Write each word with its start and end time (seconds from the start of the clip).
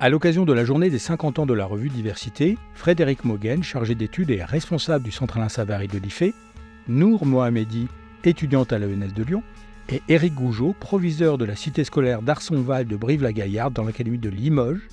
À 0.00 0.10
l'occasion 0.10 0.44
de 0.44 0.52
la 0.52 0.64
journée 0.64 0.90
des 0.90 1.00
50 1.00 1.40
ans 1.40 1.46
de 1.46 1.54
la 1.54 1.66
revue 1.66 1.88
Diversité, 1.88 2.56
Frédéric 2.72 3.24
Moguen, 3.24 3.64
chargé 3.64 3.96
d'études 3.96 4.30
et 4.30 4.44
responsable 4.44 5.04
du 5.04 5.10
centre 5.10 5.38
Alain 5.38 5.48
Savary 5.48 5.88
de 5.88 5.98
l'IFE, 5.98 6.32
Nour 6.86 7.26
Mohamedi, 7.26 7.88
étudiante 8.22 8.72
à 8.72 8.78
l'ENS 8.78 9.12
de 9.12 9.24
Lyon, 9.24 9.42
et 9.88 10.00
Éric 10.08 10.34
Gougeot, 10.34 10.76
proviseur 10.78 11.36
de 11.36 11.44
la 11.44 11.56
cité 11.56 11.82
scolaire 11.82 12.22
d'Arsonval 12.22 12.86
de 12.86 12.94
Brive-la-Gaillarde 12.94 13.74
dans 13.74 13.82
l'académie 13.82 14.18
de 14.18 14.28
Limoges, 14.28 14.86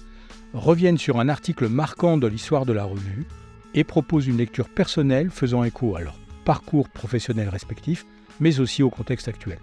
reviennent 0.54 0.98
sur 0.98 1.20
un 1.20 1.30
article 1.30 1.68
marquant 1.68 2.18
de 2.18 2.26
l'histoire 2.26 2.66
de 2.66 2.74
la 2.74 2.86
revue 2.86 3.28
et 3.76 3.84
proposent 3.84 4.26
une 4.26 4.38
lecture 4.38 4.70
personnelle 4.70 5.30
faisant 5.30 5.64
écho 5.64 5.96
à 5.96 6.02
leur 6.02 6.18
parcours 6.46 6.90
professionnel 6.90 7.50
respectif, 7.50 8.08
mais 8.40 8.60
aussi 8.60 8.82
au 8.82 8.90
contexte 8.90 9.28
actuel. 9.28 9.60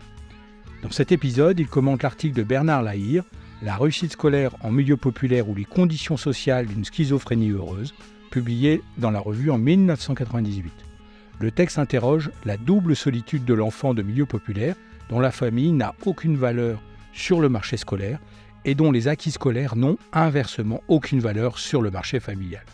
Dans 0.84 0.92
cet 0.92 1.10
épisode, 1.10 1.58
ils 1.58 1.66
commentent 1.66 2.04
l'article 2.04 2.36
de 2.36 2.44
Bernard 2.44 2.82
Lahire, 2.82 3.24
La 3.64 3.76
réussite 3.76 4.14
scolaire 4.14 4.56
en 4.62 4.72
milieu 4.72 4.96
populaire 4.96 5.48
ou 5.48 5.54
les 5.54 5.64
conditions 5.64 6.16
sociales 6.16 6.66
d'une 6.66 6.84
schizophrénie 6.84 7.50
heureuse, 7.50 7.94
publié 8.32 8.82
dans 8.98 9.12
la 9.12 9.20
revue 9.20 9.52
en 9.52 9.58
1998. 9.58 10.72
Le 11.38 11.50
texte 11.52 11.78
interroge 11.78 12.32
la 12.44 12.56
double 12.56 12.96
solitude 12.96 13.44
de 13.44 13.54
l'enfant 13.54 13.94
de 13.94 14.02
milieu 14.02 14.26
populaire, 14.26 14.74
dont 15.10 15.20
la 15.20 15.30
famille 15.30 15.70
n'a 15.70 15.94
aucune 16.06 16.36
valeur 16.36 16.82
sur 17.12 17.40
le 17.40 17.48
marché 17.48 17.76
scolaire 17.76 18.18
et 18.64 18.74
dont 18.74 18.90
les 18.90 19.06
acquis 19.06 19.30
scolaires 19.30 19.76
n'ont 19.76 19.98
inversement 20.12 20.82
aucune 20.88 21.20
valeur 21.20 21.58
sur 21.58 21.82
le 21.82 21.92
marché 21.92 22.18
familial. 22.18 22.64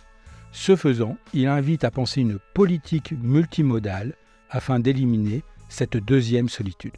Ce 0.53 0.75
faisant, 0.75 1.19
il 1.35 1.49
invite 1.49 1.85
à 1.85 1.91
penser 1.91 2.23
une 2.23 2.39
politique 2.55 3.13
multimodale 3.21 4.15
afin 4.49 4.81
d'éliminer 4.81 5.43
cette 5.69 5.99
deuxième 5.99 6.49
solitude. 6.49 6.97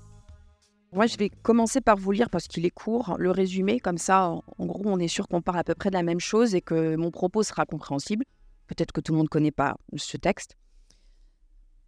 Moi, 0.92 1.06
je 1.06 1.16
vais 1.16 1.30
commencer 1.30 1.80
par 1.80 1.96
vous 1.96 2.10
lire, 2.10 2.30
parce 2.30 2.48
qu'il 2.48 2.66
est 2.66 2.70
court, 2.70 3.14
le 3.16 3.30
résumé. 3.30 3.78
Comme 3.78 3.98
ça, 3.98 4.28
en 4.28 4.66
gros, 4.66 4.82
on 4.86 4.98
est 4.98 5.08
sûr 5.08 5.28
qu'on 5.28 5.40
parle 5.40 5.60
à 5.60 5.64
peu 5.64 5.74
près 5.74 5.90
de 5.90 5.94
la 5.94 6.02
même 6.02 6.18
chose 6.18 6.56
et 6.56 6.60
que 6.60 6.96
mon 6.96 7.12
propos 7.12 7.44
sera 7.44 7.64
compréhensible. 7.64 8.24
Peut-être 8.66 8.90
que 8.90 9.00
tout 9.00 9.12
le 9.12 9.18
monde 9.18 9.26
ne 9.26 9.30
connaît 9.30 9.52
pas 9.52 9.76
ce 9.96 10.16
texte. 10.16 10.56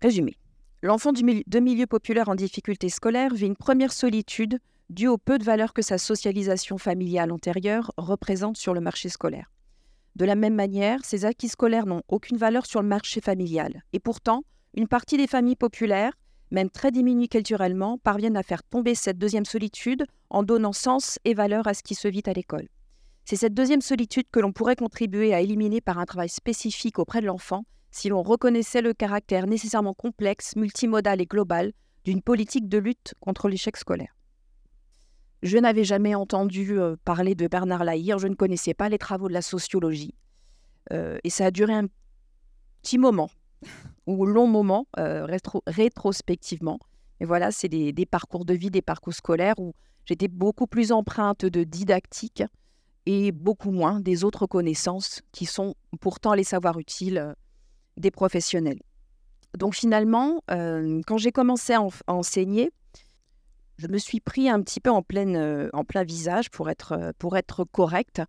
Résumé. 0.00 0.36
L'enfant 0.83 1.12
de 1.12 1.58
milieu 1.61 1.86
populaire 1.86 2.28
en 2.28 2.34
difficulté 2.36 2.89
scolaire 2.89 3.34
vit 3.34 3.47
une 3.47 3.56
première 3.56 3.92
solitude 3.92 4.58
due 4.89 5.08
au 5.08 5.19
peu 5.19 5.39
de 5.39 5.45
valeur 5.45 5.73
que 5.73 5.83
sa 5.83 5.98
socialisation 5.98 6.78
familiale 6.78 7.33
antérieure 7.33 7.92
représente 7.97 8.56
sur 8.56 8.75
le 8.75 8.80
marché 8.80 9.08
scolaire. 9.08 9.50
De 10.17 10.25
la 10.25 10.34
même 10.34 10.55
manière, 10.55 11.05
ces 11.05 11.25
acquis 11.25 11.48
scolaires 11.48 11.86
n'ont 11.86 12.03
aucune 12.08 12.36
valeur 12.36 12.67
sur 12.67 12.83
le 12.83 12.89
marché 12.89 13.20
familial. 13.20 13.83
Et 13.92 14.00
pourtant, 14.00 14.42
une 14.75 14.89
partie 14.89 15.17
des 15.17 15.27
familles 15.27 15.56
populaires, 15.56 16.12
même 16.53 16.70
très 16.70 16.92
diminuées 16.92 17.28
culturellement, 17.28 17.98
parviennent 17.98 18.36
à 18.36 18.42
faire 18.42 18.62
tomber 18.62 18.95
cette 18.95 19.19
deuxième 19.19 19.47
solitude 19.47 20.05
en 20.31 20.42
donnant 20.42 20.72
sens 20.72 21.19
et 21.25 21.34
valeur 21.34 21.67
à 21.67 21.75
ce 21.75 21.83
qui 21.83 21.95
se 21.95 22.06
vit 22.06 22.22
à 22.27 22.33
l'école. 22.33 22.69
C'est 23.25 23.36
cette 23.36 23.55
deuxième 23.55 23.81
solitude 23.81 24.27
que 24.31 24.39
l'on 24.39 24.53
pourrait 24.53 24.77
contribuer 24.77 25.33
à 25.33 25.41
éliminer 25.41 25.80
par 25.80 25.98
un 25.98 26.05
travail 26.05 26.28
spécifique 26.28 26.98
auprès 26.98 27.20
de 27.20 27.27
l'enfant 27.27 27.64
si 27.91 28.08
l'on 28.08 28.23
reconnaissait 28.23 28.83
le 28.83 28.95
caractère 28.95 29.47
nécessairement 29.47 29.95
complexe, 29.95 30.56
multimodal 30.56 31.20
et 31.20 31.27
global 31.27 31.73
d'une 32.05 32.23
politique 32.23 32.69
de 32.69 32.78
lutte 32.78 33.14
contre 33.20 33.48
l'échec 33.48 33.77
scolaire. 33.77 34.14
Je 35.42 35.58
n'avais 35.58 35.84
jamais 35.84 36.14
entendu 36.14 36.78
euh, 36.78 36.97
parler 37.05 37.34
de 37.34 37.48
Bernard 37.48 37.84
Lahire, 37.84 38.19
je 38.19 38.28
ne 38.28 38.34
connaissais 38.34 38.75
pas 38.75 38.89
les 38.89 38.98
travaux 38.98 39.28
de 39.28 39.33
la 39.33 39.42
sociologie. 39.42 40.14
Euh, 40.92 41.19
et 41.25 41.30
ça 41.30 41.47
a 41.47 41.50
duré 41.50 41.75
un 41.75 41.86
petit 42.83 42.98
moment, 42.98 43.30
ou 44.06 44.27
long 44.27 44.47
moment, 44.47 44.86
euh, 44.98 45.27
rétrospectivement. 45.67 46.78
Et 47.20 47.25
voilà, 47.25 47.50
c'est 47.53 47.69
des, 47.69 48.06
parcours 48.06 48.45
de 48.45 48.55
vie, 48.55 48.70
des 48.70 48.83
parcours 48.83 49.14
scolaires 49.14 49.58
où 49.58 49.75
j'étais 50.05 50.28
beaucoup 50.28 50.67
plus 50.67 50.91
empreinte 50.91 51.45
de 51.45 51.64
didactique 51.64 52.42
et 53.06 53.33
beaucoup 53.33 53.70
moins 53.70 54.00
des 54.00 54.25
autres 54.25 54.47
connaissances 54.47 55.23
qui 55.30 55.46
sont 55.46 55.74
pourtant 56.01 56.35
les 56.35 56.45
savoirs 56.45 56.79
utiles 56.79 57.35
des 57.96 58.11
professionnels. 58.11 58.80
Donc 59.57 59.74
finalement, 59.74 60.40
quand 60.48 61.19
j'ai 61.19 61.30
commencé 61.30 61.74
à 61.74 61.83
enseigner, 62.08 62.70
je 63.83 63.89
me 63.89 63.98
suis 63.98 64.20
pris 64.20 64.48
un 64.48 64.63
petit 64.63 64.80
peu 64.80 64.90
en, 64.90 65.02
euh, 65.17 65.69
en 65.73 65.84
plein 65.84 66.05
visage 66.05 66.51
pour 66.51 66.70
être, 66.70 66.92
euh, 66.92 67.13
pour 67.19 67.36
être 67.36 67.64
correct. 67.64 68.23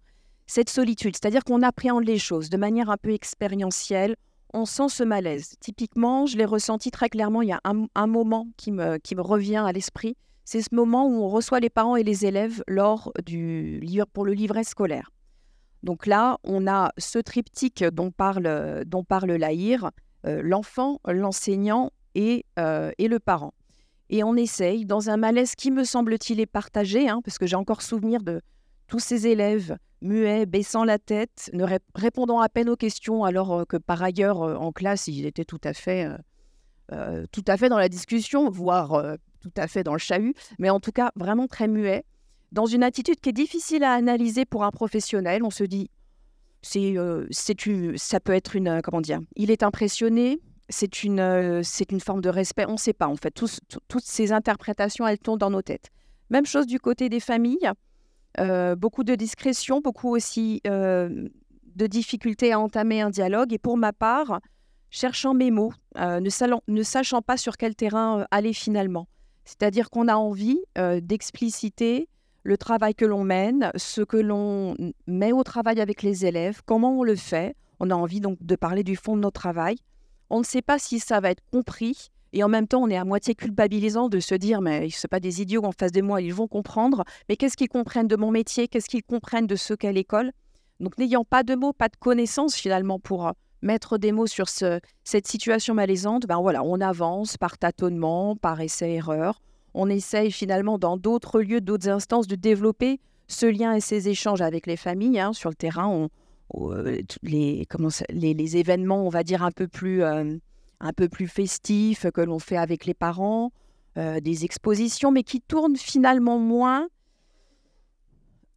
Cette 0.47 0.69
solitude, 0.69 1.15
c'est-à-dire 1.15 1.43
qu'on 1.43 1.61
appréhende 1.61 2.05
les 2.05 2.17
choses 2.17 2.49
de 2.49 2.57
manière 2.57 2.89
un 2.89 2.97
peu 2.97 3.13
expérientielle, 3.13 4.15
on 4.53 4.65
sent 4.65 4.89
ce 4.89 5.03
malaise. 5.03 5.55
Typiquement, 5.59 6.25
je 6.25 6.37
l'ai 6.37 6.45
ressenti 6.45 6.91
très 6.91 7.09
clairement, 7.09 7.41
il 7.41 7.49
y 7.49 7.53
a 7.53 7.61
un, 7.63 8.07
moment 8.07 8.47
qui 8.57 8.71
me, 8.71 8.99
revient 9.17 9.63
à 9.65 9.71
l'esprit, 9.71 10.15
c'est 10.45 10.61
ce 10.61 10.73
moment 10.73 11.07
où 11.07 11.23
on 11.23 11.29
reçoit 11.29 11.59
les 11.59 11.69
parents 11.69 11.95
et 11.95 12.03
les 12.03 12.25
élèves 12.25 12.63
lors 12.67 13.11
du 13.25 13.81
pour 14.13 14.25
le 14.25 14.33
livret 14.33 14.63
scolaire. 14.63 15.11
Donc 15.81 16.05
là, 16.05 16.37
on 16.43 16.67
a 16.67 16.91
ce 16.97 17.19
triptyque 17.19 17.83
dont 17.83 18.11
parle, 18.11 18.83
dont 18.85 19.03
parle 19.03 19.31
euh, 19.31 20.41
l'enfant, 20.43 20.99
l'enseignant 21.05 21.91
et, 22.15 22.45
et 22.57 23.07
le 23.07 23.19
parent. 23.19 23.53
Et 24.09 24.23
on 24.23 24.35
essaye, 24.35 24.85
dans 24.85 25.09
un 25.09 25.17
malaise 25.17 25.55
qui 25.55 25.71
me 25.71 25.83
semble-t-il 25.83 26.39
est 26.39 26.45
partagé, 26.45 27.09
hein, 27.09 27.21
parce 27.23 27.37
que 27.37 27.47
j'ai 27.47 27.55
encore 27.55 27.81
souvenir 27.81 28.21
de 28.21 28.41
tous 28.87 28.99
ces 28.99 29.27
élèves 29.27 29.77
muets, 30.03 30.45
baissant 30.45 30.83
la 30.83 30.99
tête, 30.99 31.49
ne 31.53 31.65
répondant 31.95 32.39
à 32.39 32.49
peine 32.49 32.69
aux 32.69 32.75
questions, 32.75 33.23
alors 33.23 33.53
euh, 33.53 33.65
que 33.65 33.77
par 33.77 34.03
ailleurs, 34.03 34.43
euh, 34.43 34.55
en 34.55 34.71
classe, 34.71 35.07
ils 35.07 35.25
étaient 35.25 35.45
tout 35.45 35.61
à 35.63 35.73
fait, 35.73 36.09
euh, 36.91 37.25
tout 37.31 37.43
à 37.47 37.57
fait 37.57 37.69
dans 37.69 37.77
la 37.77 37.89
discussion, 37.89 38.49
voire 38.49 39.17
tout 39.41 39.53
à 39.57 39.67
fait 39.67 39.83
dans 39.83 39.93
le 39.93 39.99
chahut, 39.99 40.35
mais 40.59 40.69
en 40.69 40.79
tout 40.79 40.91
cas 40.91 41.11
vraiment 41.15 41.47
très 41.47 41.67
muets, 41.67 42.03
dans 42.51 42.65
une 42.65 42.83
attitude 42.83 43.19
qui 43.19 43.29
est 43.29 43.33
difficile 43.33 43.83
à 43.83 43.93
analyser 43.93 44.45
pour 44.45 44.63
un 44.63 44.71
professionnel. 44.71 45.43
On 45.43 45.49
se 45.49 45.63
dit, 45.63 45.89
c'est, 46.61 46.95
ça 47.95 48.19
peut 48.19 48.33
être 48.33 48.55
une, 48.55 48.81
comment 48.83 49.01
dire, 49.01 49.19
il 49.35 49.49
est 49.49 49.63
impressionné, 49.63 50.39
c'est 50.69 51.03
une, 51.03 51.19
une 51.19 51.99
forme 51.99 52.21
de 52.21 52.29
respect. 52.29 52.65
On 52.67 52.73
ne 52.73 52.77
sait 52.77 52.93
pas, 52.93 53.07
en 53.07 53.15
fait. 53.15 53.31
toutes 53.33 54.05
ces 54.05 54.31
interprétations, 54.31 55.07
elles 55.07 55.17
tombent 55.17 55.39
dans 55.39 55.49
nos 55.49 55.61
têtes. 55.61 55.89
Même 56.29 56.45
chose 56.45 56.67
du 56.67 56.79
côté 56.79 57.09
des 57.09 57.19
familles. 57.19 57.71
Euh, 58.39 58.75
beaucoup 58.75 59.03
de 59.03 59.15
discrétion, 59.15 59.81
beaucoup 59.81 60.09
aussi 60.09 60.61
euh, 60.67 61.27
de 61.75 61.87
difficultés 61.87 62.51
à 62.51 62.59
entamer 62.59 63.01
un 63.01 63.09
dialogue. 63.09 63.53
Et 63.53 63.57
pour 63.57 63.77
ma 63.77 63.93
part, 63.93 64.39
cherchant 64.89 65.33
mes 65.33 65.51
mots, 65.51 65.73
ne, 65.95 66.71
ne, 66.71 66.83
sachant 66.83 67.21
pas 67.21 67.37
sur 67.37 67.57
quel 67.57 67.75
terrain 67.75 68.25
aller 68.31 68.53
finalement. 68.53 69.07
C'est-à-dire 69.45 69.89
qu'on 69.89 70.07
a 70.07 70.15
envie 70.15 70.59
d'expliciter 71.01 72.07
le 72.43 72.57
travail 72.57 72.95
que 72.95 73.05
l'on 73.05 73.23
mène, 73.23 73.71
ce 73.75 74.01
que 74.01 74.17
l'on 74.17 74.75
met 75.07 75.31
au 75.31 75.43
travail 75.43 75.79
avec 75.81 76.01
les 76.01 76.25
élèves, 76.25 76.61
comment 76.65 76.99
on 76.99 77.03
le 77.03 77.15
fait. 77.15 77.55
On 77.79 77.89
a 77.89 77.95
envie 77.95 78.21
donc 78.21 78.37
de 78.41 78.55
parler 78.55 78.83
du 78.83 78.95
fond 78.95 79.15
de 79.15 79.21
notre 79.21 79.39
travail 79.39 79.75
on 80.33 80.39
ne 80.39 80.45
sait 80.45 80.63
pas 80.63 80.79
si 80.79 80.99
ça 80.99 81.19
va 81.19 81.29
être 81.29 81.43
compris. 81.51 82.09
Et 82.33 82.43
en 82.43 82.49
même 82.49 82.67
temps, 82.67 82.81
on 82.81 82.89
est 82.89 82.97
à 82.97 83.05
moitié 83.05 83.35
culpabilisant 83.35 84.09
de 84.09 84.19
se 84.19 84.33
dire, 84.33 84.59
mais 84.59 84.89
ce 84.89 85.05
pas 85.05 85.19
des 85.19 85.41
idiots 85.41 85.63
en 85.63 85.71
face 85.71 85.91
de 85.91 86.01
moi, 86.01 86.19
ils 86.19 86.33
vont 86.33 86.47
comprendre. 86.47 87.03
Mais 87.29 87.37
qu'est-ce 87.37 87.55
qu'ils 87.55 87.69
comprennent 87.69 88.07
de 88.07 88.15
mon 88.15 88.31
métier? 88.31 88.67
Qu'est-ce 88.67 88.89
qu'ils 88.89 89.03
comprennent 89.03 89.45
de 89.45 89.55
ce 89.55 89.75
qu'est 89.75 89.93
l'école? 89.93 90.31
Donc, 90.79 90.97
n'ayant 90.97 91.23
pas 91.23 91.43
de 91.43 91.53
mots, 91.53 91.73
pas 91.73 91.89
de 91.89 91.95
connaissances 91.95 92.55
finalement 92.55 92.99
pour 92.99 93.27
euh, 93.27 93.31
mettre 93.61 93.99
des 93.99 94.11
mots 94.11 94.25
sur 94.25 94.49
cette 94.49 95.27
situation 95.27 95.75
malaisante, 95.75 96.25
ben 96.27 96.41
voilà, 96.41 96.63
on 96.63 96.81
avance 96.81 97.37
par 97.37 97.59
tâtonnement, 97.59 98.35
par 98.35 98.59
essai-erreur. 98.59 99.39
On 99.75 99.87
essaye 99.87 100.31
finalement 100.31 100.79
dans 100.79 100.97
d'autres 100.97 101.39
lieux, 101.39 101.61
d'autres 101.61 101.89
instances 101.89 102.27
de 102.27 102.35
développer 102.35 102.99
ce 103.27 103.45
lien 103.45 103.73
et 103.73 103.79
ces 103.79 104.09
échanges 104.09 104.41
avec 104.41 104.65
les 104.65 104.75
familles. 104.75 105.19
Hein. 105.19 105.33
Sur 105.33 105.49
le 105.49 105.55
terrain, 105.55 106.09
euh, 106.55 107.01
les, 107.21 108.57
événements, 108.57 109.05
on 109.05 109.09
va 109.09 109.23
dire, 109.23 109.43
un 109.43 109.51
peu 109.51 109.67
plus, 109.67 110.03
euh, 110.03 110.35
un 110.83 110.93
peu 110.93 111.09
plus 111.09 111.27
festifs 111.27 112.09
que 112.11 112.21
l'on 112.21 112.39
fait 112.39 112.57
avec 112.57 112.85
les 112.85 112.93
parents, 112.93 113.51
euh, 113.97 114.19
des 114.19 114.45
expositions, 114.45 115.11
mais 115.11 115.23
qui 115.23 115.41
tournent 115.41 115.77
finalement 115.77 116.37
moins 116.37 116.87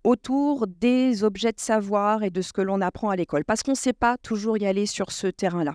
autour 0.05 0.67
des 0.67 1.25
objets 1.25 1.53
de 1.53 1.61
savoir 1.61 2.23
et 2.23 2.31
de 2.31 2.43
ce 2.43 2.53
que 2.53 2.61
l'on 2.61 2.81
apprend 2.81 3.11
à 3.11 3.17
l'école, 3.17 3.45
parce 3.45 3.63
qu'on 3.63 3.73
ne 3.73 3.77
sait 3.77 3.93
pas 3.93 4.19
toujours 4.19 4.59
y 4.59 4.67
aller 4.67 4.87
sur 4.87 5.11
ce 5.11 5.27
terrain-là. 5.27 5.75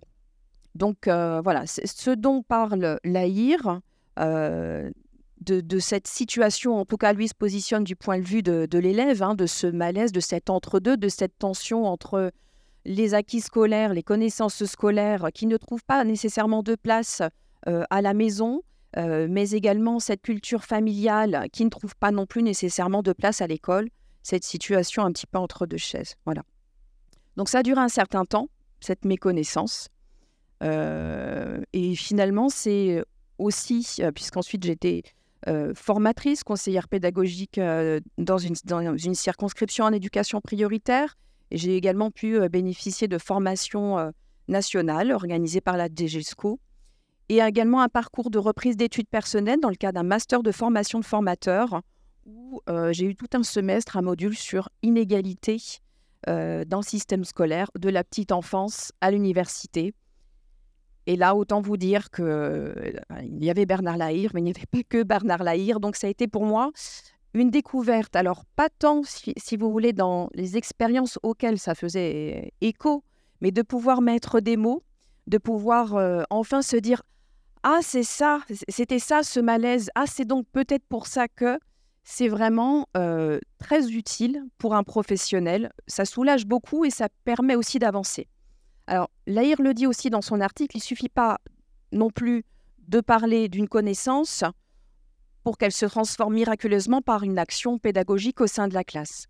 Donc 0.76 1.08
voilà, 1.08 1.66
ce 1.68 2.12
dont 2.12 2.44
parle 2.44 2.98
l'AIR, 3.04 3.82
de, 5.42 5.80
cette 5.80 6.08
situation, 6.08 6.78
en 6.78 6.86
tout 6.86 6.98
cas 6.98 7.14
lui 7.14 7.28
se 7.28 7.34
positionne 7.34 7.84
du 7.84 7.96
point 7.96 8.20
de 8.20 8.24
vue 8.24 8.44
de, 8.44 8.78
l'élève, 8.78 9.24
hein, 9.24 9.36
de 9.36 9.46
ce 9.46 9.68
malaise, 9.68 10.12
de 10.12 10.20
cet 10.20 10.50
entre-deux, 10.50 10.98
de 10.98 11.10
cette 11.10 11.38
tension 11.38 11.86
entre 11.86 12.32
les 12.86 13.14
acquis 13.14 13.42
scolaires, 13.42 13.94
les 13.94 14.04
connaissances 14.04 14.64
scolaires 14.66 15.28
qui 15.34 15.46
ne 15.46 15.58
trouvent 15.58 15.84
pas 15.84 16.04
nécessairement 16.04 16.64
de 16.64 16.76
place 16.76 17.22
euh, 17.68 17.84
à 17.90 18.02
la 18.02 18.14
maison, 18.14 18.64
euh, 18.98 19.28
mais 19.30 19.52
également 19.52 20.00
cette 20.00 20.22
culture 20.22 20.64
familiale 20.64 21.48
qui 21.52 21.64
ne 21.64 21.70
trouve 21.70 21.96
pas 21.96 22.12
non 22.12 22.26
plus 22.26 22.44
nécessairement 22.44 23.04
de 23.04 23.14
place 23.14 23.42
à 23.42 23.48
l'école, 23.48 23.90
cette 24.24 24.44
situation 24.44 25.04
un 25.04 25.12
petit 25.12 25.28
peu 25.28 25.38
entre 25.38 25.66
deux 25.66 25.78
chaises. 25.78 26.16
Voilà. 26.26 26.44
Donc 27.38 27.50
ça 27.50 27.60
a 27.60 27.64
duré 27.64 27.80
un 27.80 27.90
certain 27.90 28.26
temps, 28.26 28.50
cette 28.80 29.06
méconnaissance. 29.06 29.90
Euh, 30.64 31.62
et 31.74 31.96
finalement, 31.96 32.50
c'est 32.50 33.04
aussi, 33.38 34.02
puisqu'ensuite 34.14 34.64
j'étais 34.64 35.04
formatrice, 35.74 36.44
conseillère 36.44 36.88
pédagogique 36.88 37.60
dans 38.20 38.38
une 38.38 39.16
circonscription 39.16 39.86
en 39.86 39.92
éducation 39.92 40.40
prioritaire. 40.40 41.16
J'ai 41.52 41.76
également 41.76 42.12
pu 42.12 42.40
bénéficier 42.50 43.08
de 43.08 43.18
formations 43.18 44.12
nationales 44.48 45.12
organisées 45.12 45.62
par 45.62 45.78
la 45.78 45.88
DGESCO 45.88 46.60
et 47.30 47.40
également 47.40 47.82
un 47.82 47.90
parcours 47.90 48.30
de 48.30 48.38
reprise 48.38 48.78
d'études 48.78 49.08
personnelles 49.08 49.60
dans 49.60 49.70
le 49.70 49.76
cadre 49.76 49.96
d'un 49.96 50.04
master 50.04 50.44
de 50.44 50.52
formation 50.52 51.00
de 51.00 51.06
formateur 51.06 51.82
où 52.26 52.62
j'ai 52.92 53.06
eu 53.06 53.16
tout 53.16 53.30
un 53.34 53.44
semestre, 53.44 53.98
un 53.98 54.02
module 54.02 54.36
sur 54.36 54.70
inégalité 54.82 55.58
dans 56.28 56.80
le 56.80 56.86
système 56.86 57.24
scolaire 57.24 57.70
de 57.80 57.90
la 57.90 58.04
petite 58.04 58.32
enfance 58.32 58.92
à 59.02 59.12
l'université. 59.12 59.94
Et 61.08 61.16
là, 61.16 61.36
autant 61.36 61.62
vous 61.62 61.78
dire 61.78 62.12
que 62.12 62.76
il 63.24 63.44
y 63.44 63.50
avait 63.50 63.66
Bernard 63.66 63.98
Lahire, 63.98 64.32
mais 64.34 64.42
il 64.42 64.44
n'y 64.44 64.52
avait 64.52 64.68
pas 64.70 64.84
que 64.88 65.02
Bernard 65.04 65.44
Lahire. 65.44 65.80
Donc 65.80 65.96
ça 65.96 66.08
a 66.08 66.10
été 66.12 66.28
pour 66.28 66.46
moi 66.46 66.72
une 67.34 67.50
découverte. 67.50 68.16
Alors 68.16 68.46
pas 68.56 68.70
tant, 68.70 69.02
si, 69.04 69.58
vous 69.58 69.72
voulez, 69.72 69.94
dans 69.94 70.30
les 70.34 70.58
expériences 70.58 71.20
auxquelles 71.24 71.60
ça 71.60 71.76
faisait 71.76 72.54
écho, 72.62 73.04
mais 73.40 73.52
de 73.52 73.62
pouvoir 73.62 74.02
mettre 74.02 74.40
des 74.40 74.58
mots, 74.58 74.84
de 75.28 75.38
pouvoir 75.38 76.26
enfin 76.30 76.62
se 76.62 76.78
dire 76.78 77.02
ah 77.64 77.80
c'est 77.82 78.04
ça, 78.04 78.42
c'était 78.70 79.00
ça 79.00 79.24
ce 79.24 79.40
malaise. 79.40 79.90
Ah 79.96 80.06
c'est 80.08 80.26
donc 80.26 80.46
peut-être 80.52 80.86
pour 80.90 81.08
ça 81.08 81.28
que 81.28 81.60
c'est 82.04 82.28
vraiment 82.28 82.88
très 83.60 83.92
utile 83.92 84.44
pour 84.58 84.76
un 84.76 84.84
professionnel. 84.84 85.72
Ça 85.88 86.06
soulage 86.06 86.46
beaucoup 86.46 86.86
et 86.86 86.90
ça 86.90 87.08
permet 87.24 87.56
aussi 87.56 87.80
d'avancer. 87.80 88.28
Alors, 88.88 89.10
Lahir 89.28 89.62
le 89.62 89.74
dit 89.74 89.88
aussi 89.88 90.10
dans 90.10 90.22
son 90.22 90.42
article, 90.42 90.76
il 90.76 90.82
suffit 90.82 91.08
pas 91.08 91.40
non 91.92 92.10
plus 92.10 92.44
de 92.88 93.00
parler 93.00 93.48
d'une 93.48 93.70
connaissance 93.70 94.44
pour 95.44 95.58
qu'elle 95.58 95.72
se 95.72 95.86
transforme 95.86 96.36
miraculeusement 96.36 97.02
par 97.02 97.24
une 97.24 97.40
action 97.40 97.78
pédagogique 97.78 98.42
au 98.42 98.48
sein 98.48 98.68
de 98.68 98.74
la 98.74 98.84
classe. 98.84 99.28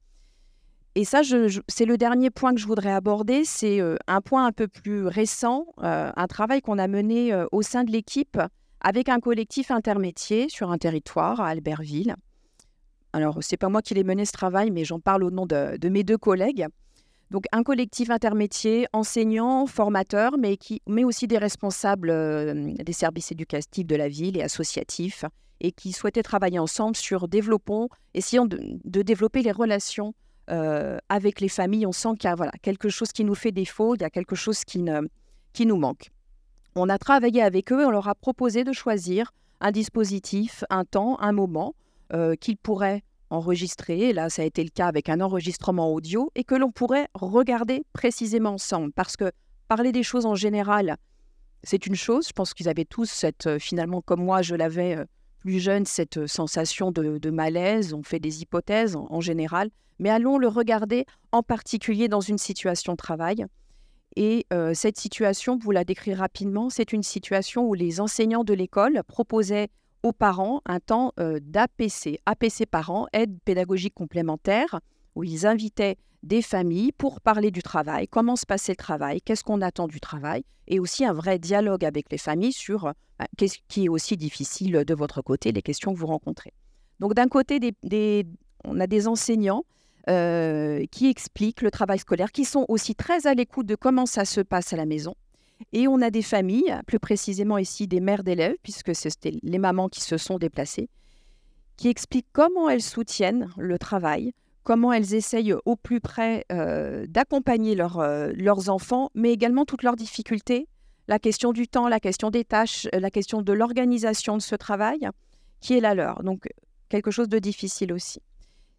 Et 0.95 1.05
ça, 1.05 1.21
c'est 1.69 1.85
le 1.85 1.97
dernier 1.97 2.29
point 2.29 2.53
que 2.53 2.59
je 2.59 2.67
voudrais 2.67 2.91
aborder. 2.91 3.45
C'est 3.45 3.79
un 4.07 4.21
point 4.21 4.45
un 4.45 4.51
peu 4.51 4.67
plus 4.67 5.07
récent, 5.07 5.67
un 5.77 6.27
travail 6.27 6.61
qu'on 6.61 6.77
a 6.77 6.87
mené 6.89 7.33
au 7.53 7.61
sein 7.61 7.85
de 7.85 7.91
l'équipe 7.91 8.37
avec 8.81 9.09
un 9.09 9.19
collectif 9.19 9.71
intermétier 9.71 10.49
sur 10.49 10.71
un 10.71 10.77
territoire 10.77 11.39
à 11.39 11.47
Albertville. 11.47 12.15
Alors, 13.13 13.37
c'est 13.41 13.57
pas 13.57 13.69
moi 13.69 13.81
qui 13.81 13.93
l'ai 13.93 14.03
mené 14.03 14.25
ce 14.25 14.31
travail, 14.31 14.71
mais 14.71 14.85
j'en 14.85 14.99
parle 14.99 15.23
au 15.23 15.31
nom 15.31 15.45
de, 15.45 15.89
mes 15.89 16.03
deux 16.03 16.17
collègues. 16.17 16.67
Donc, 17.29 17.45
un 17.51 17.63
collectif 17.63 18.09
intermétier, 18.09 18.87
enseignants, 18.93 19.65
formateurs, 19.65 20.37
mais, 20.37 20.57
qui, 20.57 20.81
met 20.87 21.03
aussi 21.03 21.27
des 21.27 21.37
responsables 21.37 22.09
euh, 22.09 22.73
des 22.73 22.93
services 22.93 23.31
éducatifs 23.31 23.85
de 23.85 23.95
la 23.95 24.09
ville 24.09 24.37
et 24.37 24.41
associatifs, 24.41 25.25
et 25.61 25.71
qui 25.71 25.93
souhaitaient 25.93 26.23
travailler 26.23 26.59
ensemble 26.59 26.95
sur 26.95 27.27
développons, 27.27 27.87
essayant 28.13 28.45
de, 28.45 28.59
développer 28.83 29.43
les 29.43 29.51
relations 29.51 30.13
euh, 30.49 30.97
avec 31.07 31.39
les 31.39 31.47
familles. 31.47 31.85
On 31.85 31.91
sent 31.91 32.09
qu'il 32.19 32.29
y 32.29 32.33
a 32.33 32.35
voilà, 32.35 32.51
quelque 32.63 32.89
chose 32.89 33.11
qui 33.11 33.23
nous 33.23 33.35
fait 33.35 33.51
défaut, 33.51 33.95
il 33.95 34.01
y 34.01 34.03
a 34.03 34.09
quelque 34.09 34.35
chose 34.35 34.65
qui, 34.65 34.79
nous 34.79 35.77
manque. 35.77 36.09
On 36.75 36.89
a 36.89 36.97
travaillé 36.97 37.43
avec 37.43 37.71
eux, 37.71 37.85
on 37.85 37.91
leur 37.91 38.07
a 38.07 38.15
proposé 38.15 38.63
de 38.63 38.73
choisir 38.73 39.31
un 39.59 39.71
dispositif, 39.71 40.63
un 40.71 40.83
temps, 40.83 41.19
un 41.19 41.31
moment 41.31 41.75
euh, 42.13 42.35
qu'il 42.35 42.57
pourrait 42.57 43.03
enregistrer, 43.29 44.11
là 44.11 44.29
ça 44.29 44.41
a 44.41 44.45
été 44.45 44.63
le 44.63 44.71
cas 44.71 44.87
avec 44.87 45.07
un 45.07 45.21
enregistrement 45.21 45.93
audio, 45.93 46.31
et 46.35 46.43
que 46.43 46.55
l'on 46.55 46.71
pourrait 46.71 47.07
regarder 47.13 47.83
précisément 47.93 48.53
ensemble. 48.53 48.91
Parce 48.93 49.15
que 49.15 49.31
parler 49.67 49.91
des 49.91 50.03
choses 50.03 50.25
en 50.25 50.35
général, 50.35 50.97
c'est 51.63 51.85
une 51.85 51.95
chose. 51.95 52.27
Je 52.27 52.33
pense 52.33 52.55
qu'ils 52.55 52.67
avaient 52.67 52.85
tous 52.85 53.05
cette, 53.05 53.45
euh, 53.45 53.59
finalement, 53.59 54.01
comme 54.01 54.23
moi 54.23 54.41
je 54.41 54.55
l'avais 54.55 54.97
plus 55.41 55.59
jeune, 55.59 55.85
cette 55.85 56.27
sensation 56.27 56.91
de, 56.91 57.29
malaise. 57.29 57.93
On 57.93 58.03
fait 58.03 58.19
des 58.19 58.41
hypothèses 58.41 58.95
en, 58.95 59.21
général, 59.21 59.69
mais 59.99 60.09
allons 60.09 60.37
le 60.37 60.47
regarder 60.47 61.05
en 61.31 61.43
particulier 61.43 62.07
dans 62.07 62.21
une 62.21 62.37
situation 62.37 62.93
de 62.93 62.97
travail. 62.97 63.45
Et 64.15 64.45
cette 64.73 64.99
situation, 64.99 65.57
vous 65.57 65.71
la 65.71 65.83
décrire 65.83 66.19
rapidement, 66.19 66.69
c'est 66.69 66.93
une 66.93 67.03
situation 67.03 67.67
où 67.67 67.73
les 67.73 67.99
enseignants 67.99 68.43
de 68.43 68.53
l'école 68.53 69.01
proposaient 69.07 69.69
aux 70.03 70.13
parents 70.13 70.61
un 70.65 70.79
temps 70.79 71.13
d'APC, 71.17 72.19
APC 72.25 72.65
parents, 72.69 73.07
aide 73.13 73.37
pédagogique 73.43 73.93
complémentaire, 73.93 74.79
où 75.15 75.23
ils 75.23 75.45
invitaient 75.45 75.97
des 76.23 76.41
familles 76.41 76.91
pour 76.91 77.19
parler 77.21 77.51
du 77.51 77.63
travail, 77.63 78.07
comment 78.07 78.35
se 78.35 78.45
passait 78.45 78.73
le 78.73 78.77
travail, 78.77 79.21
qu'est-ce 79.21 79.43
qu'on 79.43 79.61
attend 79.61 79.87
du 79.87 79.99
travail, 79.99 80.43
et 80.67 80.79
aussi 80.79 81.03
un 81.03 81.13
vrai 81.13 81.39
dialogue 81.39 81.83
avec 81.83 82.11
les 82.11 82.17
familles 82.17 82.53
sur 82.53 82.93
bah, 83.17 83.27
qu'est-ce 83.37 83.57
qui 83.67 83.85
est 83.85 83.89
aussi 83.89 84.17
difficile 84.17 84.83
de 84.85 84.93
votre 84.93 85.21
côté, 85.21 85.51
les 85.51 85.61
questions 85.61 85.93
que 85.93 85.99
vous 85.99 86.07
rencontrez. 86.07 86.53
Donc 86.99 87.15
d'un 87.15 87.27
côté, 87.27 87.59
on 88.63 88.79
a 88.79 88.87
des 88.87 89.07
enseignants 89.07 89.65
qui 90.07 91.09
expliquent 91.09 91.61
le 91.61 91.71
travail 91.71 91.99
scolaire, 91.99 92.31
qui 92.31 92.45
sont 92.45 92.65
aussi 92.67 92.95
très 92.95 93.25
à 93.25 93.33
l'écoute 93.33 93.65
de 93.65 93.75
comment 93.75 94.05
ça 94.05 94.25
se 94.25 94.41
passe 94.41 94.73
à 94.73 94.77
la 94.77 94.85
maison, 94.85 95.15
et 95.73 95.87
on 95.87 96.01
a 96.01 96.11
des 96.11 96.21
familles, 96.21 96.75
plus 96.85 96.99
précisément 96.99 97.57
ici 97.57 97.87
des 97.87 97.99
mères 97.99 98.23
d'élèves, 98.23 98.55
puisque 98.61 98.95
c'était 98.95 99.33
les 99.41 99.57
mamans 99.57 99.89
qui 99.89 100.01
se 100.01 100.17
sont 100.17 100.37
déplacées, 100.37 100.89
qui 101.77 101.87
expliquent 101.87 102.27
comment 102.31 102.69
elles 102.69 102.81
soutiennent 102.81 103.49
le 103.57 103.79
travail, 103.79 104.33
comment 104.63 104.93
elles 104.93 105.13
essayent 105.13 105.55
au 105.65 105.75
plus 105.75 105.99
près 105.99 106.45
euh, 106.51 107.05
d'accompagner 107.07 107.75
euh, 107.79 108.31
leurs 108.35 108.69
enfants, 108.69 109.09
mais 109.15 109.31
également 109.31 109.65
toutes 109.65 109.83
leurs 109.83 109.95
difficultés, 109.95 110.67
la 111.07 111.19
question 111.19 111.51
du 111.51 111.67
temps, 111.67 111.87
la 111.87 111.99
question 111.99 112.29
des 112.29 112.45
tâches, 112.45 112.87
la 112.93 113.11
question 113.11 113.41
de 113.41 113.53
l'organisation 113.53 114.37
de 114.37 114.41
ce 114.41 114.55
travail, 114.55 115.09
qui 115.59 115.75
est 115.75 115.81
la 115.81 115.95
leur. 115.95 116.23
Donc 116.23 116.47
quelque 116.89 117.11
chose 117.11 117.29
de 117.29 117.39
difficile 117.39 117.93
aussi. 117.93 118.21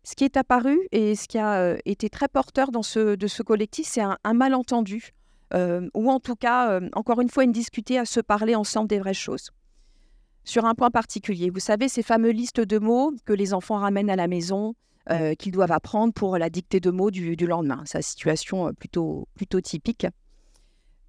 Ce 0.05 0.15
qui 0.15 0.25
est 0.25 0.37
apparu 0.37 0.79
et 0.91 1.15
ce 1.15 1.29
qui 1.29 1.39
a 1.39 1.55
euh, 1.61 1.79
été 1.85 2.11
très 2.11 2.29
porteur 2.29 2.73
dans 2.73 2.83
ce, 2.83 3.15
de 3.15 3.27
ce 3.27 3.43
collectif, 3.43 3.87
c'est 3.87 4.03
un 4.03 4.35
malentendu 4.35 5.13
euh, 5.55 5.89
ou 5.95 6.11
en 6.11 6.21
tout 6.21 6.37
cas, 6.37 6.71
euh, 6.71 6.89
encore 6.95 7.21
une 7.21 7.29
fois, 7.29 7.45
une 7.45 7.53
discuter 7.53 7.99
à 7.99 8.05
se 8.05 8.21
parler 8.21 8.55
ensemble 8.55 8.89
des 8.89 8.99
vraies 8.99 9.15
choses. 9.15 9.51
Sur 10.45 10.65
un 10.65 10.75
point 10.75 10.91
particulier, 10.91 11.51
vous 11.51 11.61
savez, 11.61 11.89
ces 11.89 12.03
fameuses 12.03 12.35
listes 12.35 12.61
de 12.61 12.79
mots 12.79 13.13
que 13.25 13.33
les 13.33 13.55
enfants 13.55 13.77
ramènent 13.77 14.11
à 14.11 14.17
la 14.17 14.29
maison, 14.29 14.75
euh, 15.11 15.35
qu'ils 15.35 15.53
doivent 15.53 15.73
apprendre 15.73 16.13
pour 16.13 16.39
la 16.39 16.51
dictée 16.51 16.81
de 16.81 16.91
mots 16.91 17.11
du, 17.11 17.35
lendemain. 17.37 17.83
C'est 17.85 17.99
une 17.99 18.03
situation 18.03 18.73
plutôt, 18.75 19.29
plutôt 19.35 19.61
typique. 19.61 20.07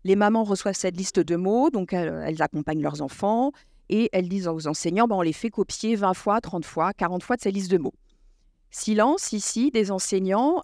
Les 0.03 0.15
mamans 0.15 0.43
reçoivent 0.43 0.75
cette 0.75 0.97
liste 0.97 1.19
de 1.19 1.35
mots, 1.35 1.69
donc 1.69 1.93
elles, 1.93 2.41
accompagnent 2.41 2.81
leurs 2.81 3.01
enfants 3.01 3.51
et 3.89 4.09
elles 4.11 4.27
disent 4.27 4.47
aux 4.47 4.67
enseignants, 4.67 5.07
ben, 5.07 5.15
on 5.15 5.21
les 5.21 5.33
fait 5.33 5.49
copier 5.49 5.95
20 5.95 6.13
fois, 6.13 6.41
30 6.41 6.65
fois, 6.65 6.93
40 6.93 7.23
fois 7.23 7.35
de 7.35 7.41
ces 7.41 7.51
listes 7.51 7.71
de 7.71 7.77
mots. 7.77 7.93
Silence 8.71 9.33
ici 9.33 9.71
des 9.71 9.91
enseignants 9.91 10.61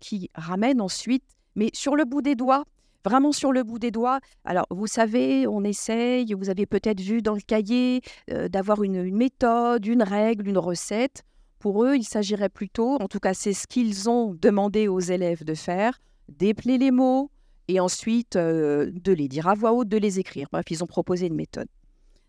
qui 0.00 0.30
ramènent 0.34 0.80
ensuite, 0.80 1.24
mais 1.56 1.70
sur 1.74 1.96
le 1.96 2.04
bout 2.04 2.22
des 2.22 2.36
doigts, 2.36 2.64
vraiment 3.04 3.32
sur 3.32 3.52
le 3.52 3.62
bout 3.62 3.78
des 3.78 3.90
doigts. 3.90 4.20
Alors, 4.44 4.66
vous 4.70 4.86
savez, 4.86 5.46
on 5.46 5.64
essaye, 5.64 6.32
vous 6.34 6.50
avez 6.50 6.66
peut-être 6.66 7.00
vu 7.00 7.22
dans 7.22 7.34
le 7.34 7.40
cahier, 7.40 8.02
euh, 8.30 8.48
d'avoir 8.48 8.82
une, 8.82 9.14
méthode, 9.14 9.86
une 9.86 10.02
règle, 10.02 10.48
une 10.48 10.58
recette. 10.58 11.24
Pour 11.58 11.84
eux, 11.84 11.96
il 11.96 12.04
s'agirait 12.04 12.48
plutôt, 12.48 12.96
en 13.00 13.08
tout 13.08 13.18
cas, 13.18 13.34
c'est 13.34 13.52
ce 13.52 13.66
qu'ils 13.66 14.08
ont 14.08 14.34
demandé 14.34 14.88
aux 14.88 15.00
élèves 15.00 15.44
de 15.44 15.54
faire, 15.54 15.98
d'épeler 16.28 16.78
les 16.78 16.90
mots 16.90 17.30
et 17.66 17.80
ensuite 17.80 18.36
euh, 18.36 18.90
de 18.92 19.12
les 19.12 19.28
dire 19.28 19.48
à 19.48 19.54
voix 19.54 19.72
haute, 19.72 19.88
de 19.88 19.96
les 19.96 20.18
écrire. 20.18 20.48
Bref, 20.52 20.66
ils 20.70 20.84
ont 20.84 20.86
proposé 20.86 21.26
une 21.26 21.34
méthode. 21.34 21.68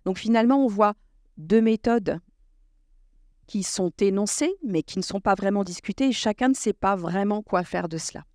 Donc 0.06 0.18
finalement, 0.18 0.64
on 0.64 0.68
voit 0.68 0.96
deux 1.38 1.62
méthodes 1.62 2.20
qui 3.46 3.64
sont 3.64 3.92
énoncées, 4.00 4.54
mais 4.64 4.84
qui 4.84 5.00
ne 5.00 5.04
sont 5.04 5.22
pas 5.22 5.36
vraiment 5.36 5.64
discutées, 5.64 6.10
et 6.10 6.12
chacun 6.12 6.50
ne 6.50 6.54
sait 6.54 6.74
pas 6.74 6.96
vraiment 6.96 7.42
quoi 7.42 7.64
faire 7.64 7.88
de 7.88 7.98
cela. 7.98 8.26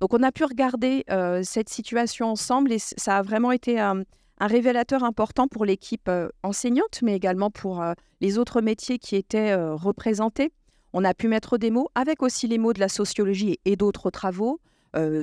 Donc 0.00 0.14
on 0.14 0.22
a 0.22 0.32
pu 0.32 0.44
regarder 0.44 1.04
euh, 1.10 1.42
cette 1.44 1.68
situation 1.68 2.26
ensemble 2.26 2.72
et 2.72 2.78
ça 2.80 3.18
a 3.18 3.22
vraiment 3.22 3.52
été 3.52 3.78
un, 3.78 4.02
révélateur 4.46 5.04
important 5.04 5.48
pour 5.48 5.64
l'équipe 5.64 6.08
euh, 6.08 6.28
enseignante, 6.42 7.00
mais 7.02 7.14
également 7.14 7.50
pour 7.50 7.82
euh, 7.82 7.92
les 8.20 8.38
autres 8.38 8.60
métiers 8.60 8.98
qui 8.98 9.16
étaient 9.16 9.54
représentés. 9.54 10.52
On 10.92 11.04
a 11.04 11.14
pu 11.14 11.28
mettre 11.28 11.58
des 11.58 11.70
mots 11.70 11.88
avec 11.94 12.22
aussi 12.22 12.46
les 12.46 12.58
mots 12.58 12.72
de 12.72 12.80
la 12.80 12.88
sociologie 12.88 13.58
et, 13.64 13.76
d'autres 13.76 14.10
travaux 14.10 14.60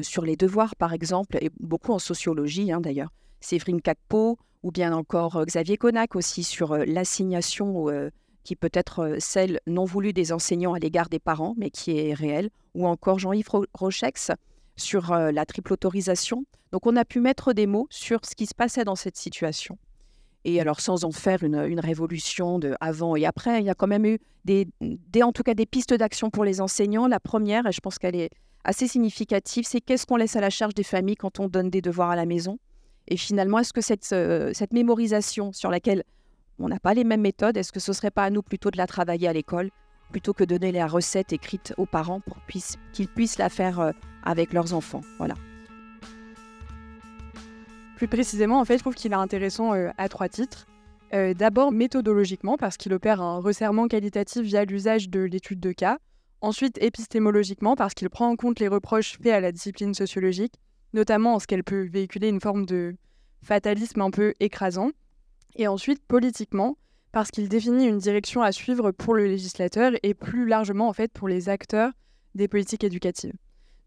sur 0.02 0.24
les 0.24 0.36
devoirs, 0.36 0.76
par 0.76 0.94
exemple, 0.94 1.38
et 1.42 1.52
beaucoup 1.60 1.94
en 1.94 2.00
sociologie 2.00 2.72
hein, 2.72 2.82
d'ailleurs. 2.82 3.12
Séverine 3.40 3.82
Cacpo 3.82 4.40
ou 4.64 4.72
bien 4.72 4.94
encore 4.94 5.46
Xavier 5.46 5.78
Connac 5.78 6.16
aussi 6.16 6.44
sur 6.44 6.76
l'assignation 6.76 7.86
qui 8.44 8.56
peut 8.56 8.72
être 8.74 9.18
celle 9.20 9.60
non 9.68 9.86
voulue 9.86 10.12
des 10.12 10.34
enseignants 10.34 10.74
à 10.74 10.80
l'égard 10.80 11.08
des 11.08 11.20
parents, 11.20 11.54
mais 11.56 11.70
qui 11.70 11.98
est 11.98 12.16
réelle, 12.16 12.50
ou 12.74 12.88
encore 12.88 13.20
Jean-Yves 13.20 13.50
Rochex 13.76 14.32
sur 14.80 15.12
euh, 15.12 15.32
la 15.32 15.46
triple 15.46 15.74
autorisation. 15.74 16.46
Donc 16.72 16.88
on 16.88 16.96
a 16.96 17.06
pu 17.06 17.20
mettre 17.20 17.54
des 17.54 17.68
mots 17.68 17.88
sur 17.90 18.26
ce 18.26 18.36
qui 18.36 18.46
se 18.46 18.56
passait 18.56 18.84
dans 18.84 18.96
cette 18.96 19.18
situation. 19.18 19.78
Et 20.46 20.62
alors 20.62 20.80
sans 20.80 21.04
en 21.04 21.12
faire 21.12 21.44
une, 21.44 21.80
révolution 21.80 22.60
de 22.60 22.76
avant 22.80 23.16
et 23.16 23.26
après, 23.26 23.60
il 23.60 23.66
y 23.66 23.70
a 23.70 23.76
quand 23.76 23.88
même 23.88 24.06
eu 24.06 24.20
des, 24.46 24.68
en 25.22 25.32
tout 25.32 25.44
cas 25.44 25.54
des 25.54 25.66
pistes 25.66 25.94
d'action 25.94 26.30
pour 26.30 26.46
les 26.46 26.62
enseignants. 26.62 27.08
La 27.08 27.20
première, 27.20 27.68
et 27.68 27.72
je 27.72 27.82
pense 27.82 28.00
qu'elle 28.00 28.16
est 28.16 28.30
assez 28.64 28.88
significative, 28.88 29.66
c'est 29.68 29.82
qu'est-ce 29.82 30.06
qu'on 30.06 30.16
laisse 30.16 30.36
à 30.36 30.42
la 30.42 30.50
charge 30.50 30.74
des 30.74 30.84
familles 30.84 31.16
quand 31.16 31.40
on 31.40 31.48
donne 31.48 31.70
des 31.70 31.82
devoirs 31.82 32.12
à 32.12 32.16
la 32.16 32.26
maison? 32.26 32.58
Et 33.08 33.18
finalement, 33.18 33.60
est-ce 33.60 33.74
que 33.74 33.82
cette, 33.82 34.08
euh, 34.14 34.52
cette 34.54 34.72
mémorisation 34.72 35.52
sur 35.52 35.72
laquelle 35.72 36.04
On 36.60 36.70
n'a 36.70 36.80
pas 36.80 36.94
les 36.94 37.04
mêmes 37.04 37.22
méthodes. 37.22 37.58
Est-ce 37.58 37.72
que 37.72 37.80
ce 37.80 37.92
serait 37.92 38.12
pas 38.12 38.24
à 38.24 38.30
nous 38.30 38.44
plutôt 38.44 38.70
de 38.70 38.78
la 38.78 38.88
travailler 38.88 39.28
à 39.28 39.34
l'école? 39.34 39.72
Plutôt 40.12 40.34
que 40.34 40.44
donner 40.44 40.72
la 40.72 40.88
recette 40.88 41.34
écrite 41.34 41.74
aux 41.78 41.86
parents 41.86 42.20
pour 42.20 42.38
qu'ils 42.94 43.08
puissent 43.08 43.38
la 43.38 43.50
faire 43.50 43.80
euh, 43.80 43.92
avec 44.24 44.54
leurs 44.54 44.74
enfants 44.74 45.01
Voilà. 45.18 45.36
Plus 47.96 48.08
précisément, 48.08 48.60
en 48.60 48.66
fait, 48.66 48.78
je 48.78 48.84
trouve 48.84 48.96
qu'il 48.96 49.12
est 49.12 49.16
intéressant 49.16 49.74
euh, 49.74 49.89
à 49.98 50.08
trois 50.08 50.30
titres. 50.30 50.68
Euh, 51.13 51.34
d'abord 51.34 51.72
méthodologiquement, 51.72 52.56
parce 52.56 52.78
qu'il 52.78 52.94
opère 52.94 53.22
un 53.22 53.39
resserrement 53.39 53.88
qualitatif 53.88 54.42
via 54.44 54.63
l'usage 54.63 55.10
de 55.10 55.20
l'étude 55.20 55.60
de 55.60 55.72
cas. 55.72 55.98
Ensuite 56.42 56.82
épistémologiquement, 56.82 57.75
parce 57.75 57.94
qu'il 57.94 58.10
prend 58.10 58.30
en 58.30 58.36
compte 58.36 58.60
les 58.60 58.68
reproches 58.68 59.18
faits 59.22 59.34
à 59.34 59.42
la 59.42 59.51
discipline 59.51 59.94
sociologique, 59.94 60.54
notamment 60.94 61.36
en 61.36 61.39
ce 61.39 61.48
qu'elle 61.48 61.63
peut 61.63 61.89
véhiculer 61.92 62.30
une 62.30 62.39
forme 62.39 62.66
de 62.66 62.96
fatalisme 63.44 64.01
un 64.01 64.12
peu 64.12 64.34
écrasant. 64.39 64.92
Et 65.56 65.68
ensuite 65.68 66.01
politiquement, 66.08 66.78
parce 67.12 67.32
qu'il 67.32 67.50
définit 67.50 67.88
une 67.88 67.98
direction 67.98 68.42
à 68.42 68.51
suivre 68.51 68.92
pour 68.92 69.13
le 69.13 69.25
législateur 69.25 69.94
et 70.04 70.13
plus 70.13 70.48
largement 70.48 70.88
en 70.88 70.94
fait 70.94 71.12
pour 71.12 71.28
les 71.28 71.50
acteurs 71.50 71.92
des 72.36 72.48
politiques 72.48 72.84
éducatives. 72.84 73.34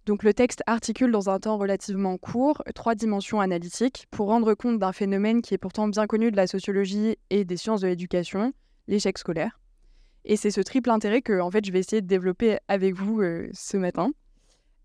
Donc 0.05 0.25
le 0.25 0.35
texte 0.35 0.65
articule 0.67 1.13
dans 1.13 1.31
un 1.31 1.39
temps 1.39 1.59
relativement 1.59 2.19
court 2.19 2.63
trois 2.75 2.97
dimensions 2.97 3.41
analytiques 3.41 4.07
pour 4.11 4.27
rendre 4.27 4.55
compte 4.55 4.81
d'un 4.81 4.93
phénomène 4.93 5.43
qui 5.43 5.55
est 5.55 5.59
pourtant 5.59 5.87
bien 5.87 6.07
connu 6.09 6.33
de 6.33 6.37
la 6.37 6.49
sociologie 6.49 7.17
et 7.31 7.45
des 7.45 7.57
sciences 7.57 7.83
de 7.83 7.87
l'éducation, 7.87 8.53
l'échec 8.89 9.17
scolaire. 9.17 9.61
Et 10.25 10.37
c'est 10.37 10.51
ce 10.51 10.61
triple 10.61 10.91
intérêt 10.91 11.23
que 11.23 11.41
en 11.41 11.51
fait 11.51 11.65
je 11.65 11.71
vais 11.71 11.79
essayer 11.79 12.03
de 12.03 12.07
développer 12.09 12.59
avec 12.67 12.95
vous 12.95 13.23
euh, 13.23 13.49
ce 13.53 13.77
matin. 13.77 14.11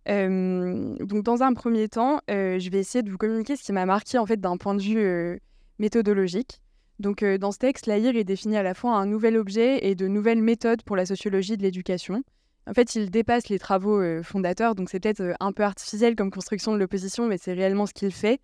Euh, 0.08 0.96
donc 1.00 1.24
dans 1.24 1.42
un 1.42 1.54
premier 1.54 1.90
temps, 1.90 2.22
euh, 2.30 2.60
je 2.60 2.70
vais 2.70 2.80
essayer 2.80 3.02
de 3.02 3.10
vous 3.10 3.18
communiquer 3.18 3.56
ce 3.56 3.64
qui 3.64 3.74
m'a 3.74 3.88
marqué 3.88 4.20
en 4.20 4.26
fait 4.28 4.40
d'un 4.40 4.58
point 4.58 4.76
de 4.76 4.82
vue 4.82 5.42
méthodologique. 5.80 6.62
Donc 7.00 7.24
dans 7.24 7.52
ce 7.52 7.58
texte, 7.60 7.86
l'AIR 7.86 8.16
est 8.16 8.24
défini 8.24 8.58
à 8.58 8.64
la 8.64 8.74
fois 8.74 8.96
un 8.96 9.06
nouvel 9.06 9.38
objet 9.38 9.88
et 9.88 9.96
de 9.96 10.08
nouvelles 10.08 10.42
méthodes 10.42 10.82
pour 10.82 10.96
la 10.96 11.06
sociologie 11.06 11.58
de 11.58 11.64
l'éducation. 11.64 12.24
En 12.68 12.74
fait, 12.74 12.96
il 12.96 13.10
dépasse 13.10 13.48
les 13.48 13.60
travaux 13.60 14.02
euh, 14.02 14.22
fondateurs, 14.24 14.76
donc 14.76 14.90
c'est 14.90 15.00
peut-être 15.00 15.22
euh, 15.22 15.34
un 15.40 15.54
peu 15.54 15.64
artificiel 15.64 16.18
comme 16.18 16.30
construction 16.30 16.74
de 16.74 16.78
l'opposition, 16.78 17.26
mais 17.26 17.38
c'est 17.38 17.54
réellement 17.54 17.86
ce 17.86 17.94
qu'il 17.94 18.12
fait. 18.12 18.42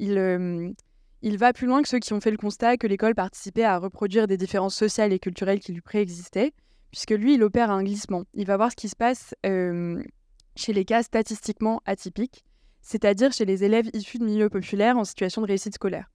Euh, 0.00 0.72
il 1.20 1.38
va 1.38 1.52
plus 1.52 1.66
loin 1.66 1.82
que 1.82 1.88
ceux 1.88 1.98
qui 1.98 2.14
ont 2.14 2.20
fait 2.20 2.30
le 2.30 2.38
constat 2.38 2.78
que 2.78 2.86
l'école 2.86 3.14
participait 3.14 3.64
à 3.64 3.78
reproduire 3.78 4.26
des 4.26 4.38
différences 4.38 4.74
sociales 4.74 5.12
et 5.12 5.18
culturelles 5.18 5.60
qui 5.60 5.72
lui 5.74 5.82
préexistaient, 5.82 6.52
puisque 6.90 7.10
lui, 7.10 7.34
il 7.34 7.42
opère 7.42 7.70
un 7.70 7.82
glissement. 7.82 8.24
Il 8.32 8.46
va 8.46 8.56
voir 8.56 8.70
ce 8.70 8.76
qui 8.76 8.88
se 8.88 8.96
passe 8.96 9.34
chez 9.44 10.72
les 10.72 10.84
cas 10.86 11.02
statistiquement 11.02 11.82
atypiques, 11.84 12.44
c'est-à-dire 12.80 13.32
chez 13.32 13.44
les 13.44 13.64
élèves 13.64 13.90
issus 13.92 14.18
de 14.18 14.24
milieux 14.24 14.48
populaires 14.48 14.96
en 14.96 15.04
situation 15.04 15.42
de 15.42 15.48
réussite 15.48 15.74
scolaire. 15.74 16.08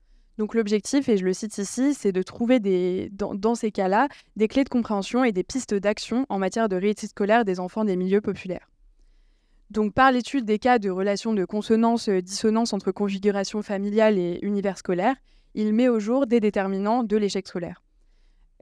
L'objectif, 0.53 1.07
et 1.07 1.17
je 1.17 1.25
le 1.25 1.33
cite 1.33 1.57
ici, 1.57 1.93
c'est 1.93 2.11
de 2.11 2.21
trouver 2.23 2.59
dans, 3.11 3.55
ces 3.55 3.71
cas-là 3.71 4.07
des 4.35 4.47
clés 4.47 4.63
de 4.63 4.69
compréhension 4.69 5.23
et 5.23 5.31
des 5.31 5.43
pistes 5.43 5.73
d'action 5.73 6.25
en 6.29 6.39
matière 6.39 6.67
de 6.67 6.75
réussite 6.75 7.11
scolaire 7.11 7.45
des 7.45 7.59
enfants 7.59 7.85
des 7.85 7.95
milieux 7.95 8.21
populaires. 8.21 8.67
Donc 9.69 9.93
par 9.93 10.11
l'étude 10.11 10.43
des 10.43 10.59
cas 10.59 10.79
de 10.79 10.89
relations 10.89 11.33
de 11.33 11.45
consonance-dissonance 11.45 12.73
euh, 12.73 12.75
entre 12.75 12.91
configuration 12.91 13.61
familiale 13.61 14.17
et 14.17 14.39
univers 14.41 14.77
scolaire, 14.77 15.15
il 15.53 15.73
met 15.73 15.87
au 15.87 15.99
jour 15.99 16.27
des 16.27 16.39
déterminants 16.39 17.03
de 17.03 17.17
l'échec 17.17 17.47
scolaire. 17.47 17.81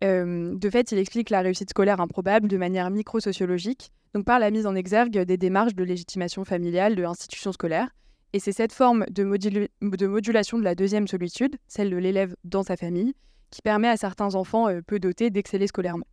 Euh, 0.03 0.53
de 0.55 0.69
fait, 0.69 0.91
il 0.91 0.97
explique 0.97 1.29
la 1.29 1.41
réussite 1.41 1.71
scolaire 1.71 1.99
improbable 1.99 2.47
de 2.47 2.57
manière 2.57 2.89
microsociologique, 2.91 3.91
donc 4.13 4.25
par 4.25 4.39
la 4.39 4.51
mise 4.51 4.67
en 4.67 4.75
exergue 4.75 5.17
des 5.17 5.37
démarches 5.37 5.75
de 5.75 5.83
légitimation 5.83 6.45
familiale 6.45 6.95
de 6.95 7.01
l'institution 7.01 7.51
scolaire, 7.51 7.89
et 8.33 8.39
c'est 8.39 8.51
cette 8.51 8.73
forme 8.73 9.05
de, 9.09 9.23
modulation 9.81 10.59
de 10.59 10.63
la 10.63 10.75
deuxième 10.75 11.07
solitude, 11.07 11.55
celle 11.67 11.89
de 11.89 11.97
l'élève 11.97 12.35
dans 12.43 12.63
sa 12.63 12.77
famille, 12.77 13.15
qui 13.49 13.61
permet 13.61 13.87
à 13.87 13.97
certains 13.97 14.35
enfants 14.35 14.69
euh, 14.69 14.81
peu 14.85 14.99
dotés 14.99 15.31
d'exceller 15.31 15.67
scolairement. 15.67 16.05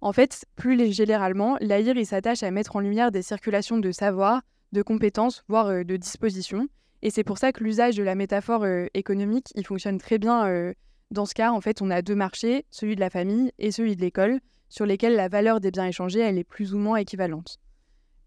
En 0.00 0.12
fait, 0.12 0.44
plus 0.54 0.92
généralement, 0.92 1.56
l'AIR 1.60 2.06
s'attache 2.06 2.44
à 2.44 2.50
mettre 2.52 2.76
en 2.76 2.80
lumière 2.80 3.10
des 3.10 3.22
circulations 3.22 3.78
de 3.78 3.90
savoir, 3.90 4.42
de 4.70 4.82
compétences, 4.82 5.42
voire 5.48 5.66
euh, 5.66 5.82
de 5.82 5.96
dispositions. 5.96 6.68
Et 7.02 7.10
c'est 7.10 7.24
pour 7.24 7.38
ça 7.38 7.50
que 7.50 7.64
l'usage 7.64 7.96
de 7.96 8.04
la 8.04 8.14
métaphore 8.14 8.62
euh, 8.62 8.86
économique, 8.94 9.48
il 9.56 9.66
fonctionne 9.66 9.98
très 9.98 10.18
bien. 10.18 10.72
dans 11.10 11.26
ce 11.26 11.34
cas, 11.34 11.50
en 11.50 11.60
fait, 11.60 11.82
on 11.82 11.90
a 11.90 12.02
deux 12.02 12.14
marchés, 12.14 12.66
celui 12.70 12.94
de 12.94 13.00
la 13.00 13.10
famille 13.10 13.50
et 13.58 13.72
celui 13.72 13.96
de 13.96 14.00
l'école, 14.00 14.38
sur 14.68 14.86
lesquels 14.86 15.16
la 15.16 15.28
valeur 15.28 15.60
des 15.60 15.72
biens 15.72 15.86
échangés, 15.86 16.20
elle 16.20 16.38
est 16.38 16.44
plus 16.44 16.74
ou 16.74 16.78
moins 16.78 16.96
équivalente 16.96 17.58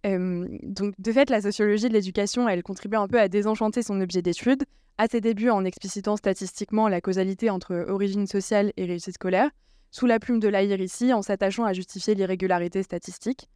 donc, 0.03 0.93
de 0.97 1.11
fait, 1.11 1.29
la 1.29 1.41
sociologie 1.41 1.87
de 1.87 1.93
l'éducation, 1.93 2.49
elle 2.49 2.63
contribue 2.63 2.97
un 2.97 3.07
peu 3.07 3.19
à 3.19 3.27
désenchanter 3.27 3.83
son 3.83 4.01
objet 4.01 4.21
d'étude, 4.21 4.63
à 4.97 5.07
ses 5.07 5.21
débuts 5.21 5.49
en 5.49 5.63
explicitant 5.63 6.17
statistiquement 6.17 6.87
la 6.87 7.01
causalité 7.01 7.49
entre 7.49 7.85
origine 7.87 8.27
sociale 8.27 8.73
et 8.77 8.85
réussite 8.85 9.15
scolaire, 9.15 9.49
sous 9.91 10.05
la 10.05 10.19
plume 10.19 10.39
de 10.39 10.47
l'AIR 10.47 10.81
ici, 10.81 11.13
en 11.13 11.21
s'attachant 11.21 11.65
à 11.65 11.73
justifier 11.73 12.15
l'irrégularité 12.15 12.81
statistique. 12.81 13.49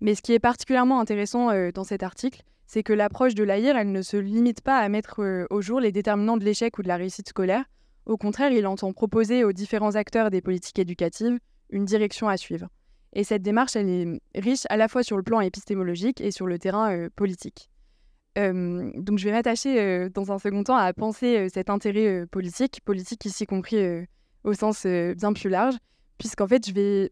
Mais 0.00 0.14
ce 0.14 0.22
qui 0.22 0.32
est 0.32 0.38
particulièrement 0.38 1.00
intéressant 1.00 1.50
dans 1.72 1.84
cet 1.84 2.02
article, 2.02 2.42
c'est 2.66 2.82
que 2.82 2.92
l'approche 2.92 3.34
de 3.34 3.44
l'AIR, 3.44 3.76
elle 3.76 3.92
ne 3.92 4.02
se 4.02 4.16
limite 4.16 4.60
pas 4.62 4.78
à 4.78 4.88
mettre 4.88 5.46
au 5.50 5.60
jour 5.60 5.80
les 5.80 5.92
déterminants 5.92 6.36
de 6.36 6.44
l'échec 6.44 6.78
ou 6.78 6.82
de 6.82 6.88
la 6.88 6.96
réussite 6.96 7.28
scolaire. 7.28 7.64
Au 8.06 8.16
contraire, 8.16 8.52
il 8.52 8.66
entend 8.66 8.92
proposer 8.92 9.44
aux 9.44 9.52
différents 9.52 9.96
acteurs 9.96 10.30
des 10.30 10.40
politiques 10.40 10.78
éducatives 10.78 11.38
une 11.70 11.84
direction 11.84 12.28
à 12.28 12.36
suivre. 12.36 12.68
Et 13.12 13.24
cette 13.24 13.42
démarche, 13.42 13.76
elle 13.76 13.88
est 13.88 14.40
riche 14.40 14.66
à 14.68 14.76
la 14.76 14.88
fois 14.88 15.02
sur 15.02 15.16
le 15.16 15.22
plan 15.22 15.40
épistémologique 15.40 16.20
et 16.20 16.30
sur 16.30 16.46
le 16.46 16.58
terrain 16.58 16.92
euh, 16.92 17.08
politique. 17.14 17.68
donc 18.36 19.18
je 19.18 19.24
vais 19.24 19.32
m'attacher 19.32 19.80
euh, 19.80 20.08
dans 20.08 20.30
un 20.30 20.38
second 20.38 20.62
temps 20.62 20.76
à 20.76 20.92
penser 20.92 21.36
euh, 21.36 21.48
cet 21.52 21.70
intérêt 21.70 22.26
politique, 22.26 22.80
politique 22.84 23.24
ici 23.24 23.46
compris 23.46 24.06
au 24.44 24.54
sens 24.54 24.86
bien 24.86 25.32
plus 25.32 25.50
large, 25.50 25.74
puisqu'en 26.18 26.46
fait 26.46 26.66
je 26.66 26.72
vais, 26.72 27.10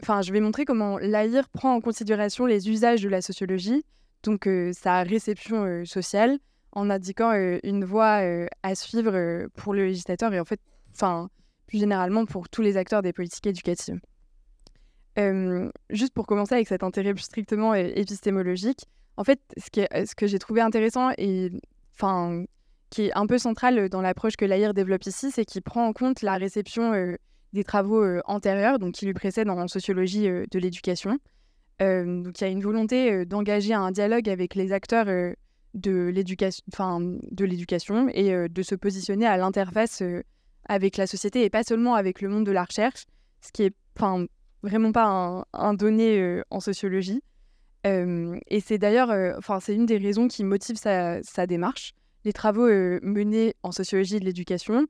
je 0.00 0.32
vais 0.32 0.40
montrer 0.40 0.64
comment 0.64 0.98
l'AIR 0.98 1.48
prend 1.50 1.74
en 1.74 1.80
considération 1.80 2.46
les 2.46 2.70
usages 2.70 3.02
de 3.02 3.08
la 3.08 3.20
sociologie, 3.20 3.84
donc 4.22 4.48
sa 4.72 5.02
réception 5.02 5.84
sociale, 5.84 6.38
en 6.72 6.90
indiquant 6.90 7.32
une 7.62 7.84
voie 7.84 8.20
à 8.62 8.74
suivre 8.74 9.46
pour 9.54 9.74
le 9.74 9.86
législateur 9.86 10.32
et 10.32 10.40
en 10.40 10.44
fait, 10.44 10.60
enfin, 10.94 11.28
plus 11.66 11.78
généralement 11.78 12.24
pour 12.24 12.48
tous 12.48 12.62
les 12.62 12.76
acteurs 12.76 13.02
des 13.02 13.12
politiques 13.12 13.46
éducatives 13.46 14.00
juste 15.90 16.14
pour 16.14 16.26
commencer 16.26 16.54
avec 16.54 16.68
cet 16.68 16.82
intérêt 16.82 17.14
strictement 17.16 17.74
épistémologique, 17.74 18.86
en 19.16 19.24
fait, 19.24 19.40
ce, 19.56 20.14
que 20.14 20.26
j'ai 20.26 20.38
trouvé 20.38 20.60
intéressant 20.60 21.10
et 21.18 21.50
qui 22.90 23.02
est 23.02 23.12
un 23.14 23.26
peu 23.26 23.38
central 23.38 23.88
dans 23.88 24.00
l'approche 24.00 24.36
que 24.36 24.44
l'AIR 24.44 24.74
développe 24.74 25.04
ici, 25.06 25.30
c'est 25.30 25.44
qu'il 25.44 25.62
prend 25.62 25.86
en 25.86 25.92
compte 25.92 26.22
la 26.22 26.36
réception 26.36 26.92
des 27.52 27.64
travaux 27.64 28.20
antérieurs, 28.26 28.78
donc 28.78 28.94
qui 28.94 29.06
lui 29.06 29.14
précèdent 29.14 29.50
en 29.50 29.66
sociologie 29.66 30.28
de 30.28 30.58
l'éducation. 30.58 31.18
donc 31.80 32.40
il 32.40 32.42
y 32.42 32.44
a 32.44 32.48
une 32.48 32.62
volonté 32.62 33.26
d'engager 33.26 33.74
un 33.74 33.90
dialogue 33.90 34.28
avec 34.28 34.54
les 34.54 34.72
acteurs 34.72 35.06
de 35.74 36.12
l'éducation 37.44 38.08
et 38.12 38.48
de 38.48 38.62
se 38.62 38.76
positionner 38.76 39.26
à 39.26 39.36
l'interface 39.36 40.02
avec 40.66 40.96
la 40.96 41.08
société 41.08 41.44
et 41.44 41.50
pas 41.50 41.64
seulement 41.64 41.96
avec 41.96 42.20
le 42.20 42.28
monde 42.28 42.46
de 42.46 42.52
la 42.52 42.62
recherche, 42.62 43.06
ce 43.40 43.50
qui 43.50 43.64
est 43.64 43.74
vraiment 44.62 44.92
pas 44.92 45.44
un, 45.52 45.74
donné 45.74 46.18
euh, 46.18 46.42
en 46.50 46.60
sociologie. 46.60 47.22
Euh, 47.86 48.38
et 48.48 48.60
c'est 48.60 48.78
d'ailleurs, 48.78 49.10
euh, 49.10 49.34
enfin, 49.38 49.60
c'est 49.60 49.74
une 49.74 49.86
des 49.86 49.98
raisons 49.98 50.28
qui 50.28 50.44
motive 50.44 50.76
sa, 50.76 51.46
démarche. 51.46 51.92
Les 52.24 52.32
travaux 52.32 52.66
menés 53.02 53.54
en 53.62 53.72
sociologie 53.72 54.18
de 54.18 54.24
l'éducation, 54.24 54.86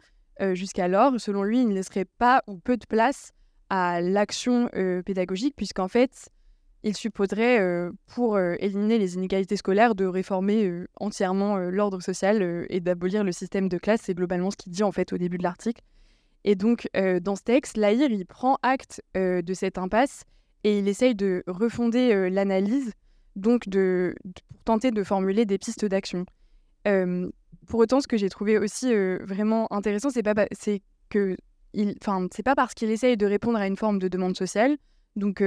jusqu'alors, 0.55 1.21
selon 1.21 1.43
lui, 1.43 1.65
ne 1.67 1.75
laisserait 1.75 2.07
pas 2.07 2.43
ou 2.47 2.59
peu 2.59 2.77
de 2.77 2.87
place 2.87 3.33
à 3.71 4.01
l'action 4.01 4.69
pédagogique, 5.05 5.55
puisqu'en 5.55 5.89
fait, 5.89 6.31
il 6.83 6.97
supposerait, 6.97 7.91
pour 8.07 8.41
éliminer 8.41 8.99
les 8.99 9.15
inégalités 9.15 9.57
scolaires, 9.57 9.95
de 9.95 10.07
réformer 10.07 10.85
entièrement 10.97 11.59
l'ordre 11.59 12.01
social 12.01 12.67
et 12.71 12.81
d'abolir 12.81 13.25
le 13.25 13.31
système 13.31 13.69
de 13.69 13.79
classe. 13.79 14.01
C'est 14.05 14.15
globalement 14.15 14.51
ce 14.51 14.57
qu'il 14.57 14.73
dit 14.73 14.83
en 14.83 14.91
fait 14.91 15.13
au 15.13 15.19
début 15.19 15.39
de 15.39 15.45
l'article. 15.45 15.83
Et 16.49 16.55
donc, 16.55 16.89
euh, 16.97 17.21
dans 17.21 17.37
ce 17.37 17.43
texte, 17.43 17.77
Lahir, 17.77 18.11
il 18.11 18.25
prend 18.25 18.57
acte 18.63 19.03
euh, 19.19 19.43
de 19.43 19.53
cette 19.53 19.77
impasse 19.77 20.25
et 20.65 20.79
il 20.79 20.89
essaye 20.89 21.15
de 21.15 21.45
refonder 21.47 22.15
euh, 22.15 22.31
l'analyse, 22.31 22.95
donc 23.37 23.65
pour 23.69 24.15
tenter 24.65 24.91
de 24.91 25.05
formuler 25.05 25.45
des 25.45 25.59
pistes 25.59 25.85
d'action. 25.85 26.25
pour 27.67 27.81
autant, 27.81 28.01
ce 28.01 28.09
que 28.09 28.17
j'ai 28.17 28.31
trouvé 28.31 28.57
aussi 28.57 28.95
vraiment 29.21 29.71
intéressant, 29.71 30.09
c'est 30.09 30.23
pas 30.23 30.35
que 31.11 31.37
il, 31.75 31.97
c'est 32.33 32.43
pas 32.43 32.55
parce 32.55 32.73
qu'il 32.73 32.91
essaye 32.91 33.19
de 33.19 33.27
répondre 33.27 33.59
à 33.59 33.67
une 33.67 33.77
forme 33.77 33.99
de 33.99 34.09
demande 34.09 34.35
sociale, 34.35 34.79
donc 35.17 35.45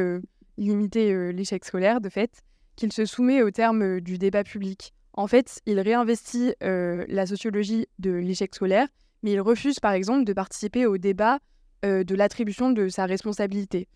limiter 0.58 1.34
l'échec 1.34 1.66
scolaire 1.66 2.00
de 2.00 2.10
fait, 2.10 2.44
qu'il 2.76 2.94
se 2.94 3.06
soumet 3.06 3.42
au 3.42 3.50
terme 3.50 4.02
du 4.02 4.20
débat 4.20 4.44
public. 4.44 4.94
En 5.14 5.26
fait, 5.26 5.62
il 5.66 5.80
réinvestit 5.80 6.54
la 6.62 7.26
sociologie 7.26 7.88
de 7.98 8.12
l'échec 8.12 8.54
scolaire 8.54 8.88
mais 9.24 9.32
il 9.32 9.42
refuse 9.42 9.80
par 9.80 9.94
exemple 9.94 10.26
de 10.26 10.34
participer 10.34 10.86
au 10.86 10.98
débat 10.98 11.40
euh, 11.84 12.04
de 12.04 12.14
l'attribution 12.14 12.72
de 12.72 12.90
sa 12.90 13.06
responsabilité. 13.06 13.88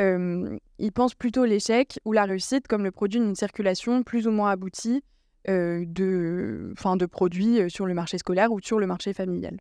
Euh, 0.00 0.58
il 0.78 0.92
pense 0.92 1.14
plutôt 1.14 1.46
l'échec 1.46 1.98
ou 2.04 2.12
la 2.12 2.24
réussite 2.24 2.68
comme 2.68 2.84
le 2.84 2.90
produit 2.90 3.18
d'une 3.18 3.34
circulation 3.34 4.02
plus 4.02 4.26
ou 4.26 4.30
moins 4.30 4.50
aboutie 4.50 5.02
euh, 5.48 5.84
de, 5.86 6.74
de 6.74 7.06
produits 7.06 7.70
sur 7.70 7.86
le 7.86 7.94
marché 7.94 8.18
scolaire 8.18 8.52
ou 8.52 8.60
sur 8.60 8.78
le 8.78 8.86
marché 8.86 9.12
familial. 9.14 9.56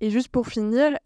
Et 0.00 0.10
juste 0.10 0.28
pour 0.28 0.46
finir, 0.46 0.96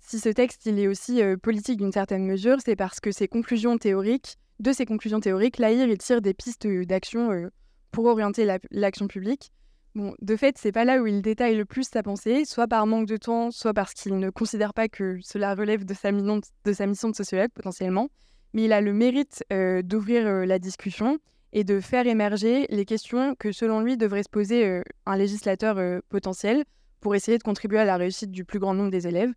si 0.00 0.20
ce 0.20 0.28
texte 0.28 0.66
est 0.66 0.86
aussi 0.86 1.20
politique 1.42 1.78
d'une 1.78 1.92
certaine 1.92 2.24
mesure, 2.24 2.58
c'est 2.64 2.76
parce 2.76 3.00
que 3.00 3.10
ses 3.10 3.26
conclusions 3.26 3.76
théoriques, 3.76 4.36
de 4.60 4.72
ses 4.72 4.86
conclusions 4.86 5.20
théoriques, 5.20 5.58
Lahir 5.58 5.88
il 5.88 5.98
tire 5.98 6.22
des 6.22 6.32
pistes 6.32 6.66
d'action 6.66 7.50
pour 7.90 8.06
orienter 8.06 8.46
l'action 8.70 9.08
publique. 9.08 9.52
Bon, 9.94 10.14
de 10.20 10.36
fait, 10.36 10.56
c'est 10.58 10.72
pas 10.72 10.84
là 10.84 11.00
où 11.00 11.06
il 11.06 11.22
détaille 11.22 11.56
le 11.56 11.64
plus 11.64 11.88
sa 11.88 12.02
pensée, 12.02 12.44
soit 12.44 12.68
par 12.68 12.86
manque 12.86 13.06
de 13.06 13.16
temps, 13.16 13.50
soit 13.50 13.74
parce 13.74 13.94
qu'il 13.94 14.18
ne 14.18 14.30
considère 14.30 14.74
pas 14.74 14.88
que 14.88 15.18
cela 15.22 15.54
relève 15.54 15.84
de 15.84 15.94
sa, 15.94 16.12
de 16.12 16.72
sa 16.72 16.86
mission 16.86 17.08
de 17.08 17.16
sociologue 17.16 17.50
potentiellement. 17.54 18.08
Mais 18.54 18.64
il 18.64 18.72
a 18.72 18.80
le 18.80 18.92
mérite 18.92 19.44
d'ouvrir 19.82 20.46
la 20.46 20.58
discussion 20.58 21.18
et 21.52 21.64
de 21.64 21.80
faire 21.80 22.06
émerger 22.06 22.66
les 22.70 22.84
questions 22.84 23.34
que, 23.38 23.52
selon 23.52 23.80
lui, 23.80 23.96
devrait 23.96 24.22
se 24.22 24.28
poser 24.28 24.82
un 25.06 25.16
législateur 25.16 26.00
potentiel 26.08 26.64
pour 27.00 27.14
essayer 27.14 27.38
de 27.38 27.42
contribuer 27.42 27.78
à 27.78 27.84
la 27.84 27.96
réussite 27.96 28.30
du 28.30 28.44
plus 28.44 28.58
grand 28.58 28.74
nombre 28.74 28.90
des 28.90 29.06
élèves. 29.06 29.32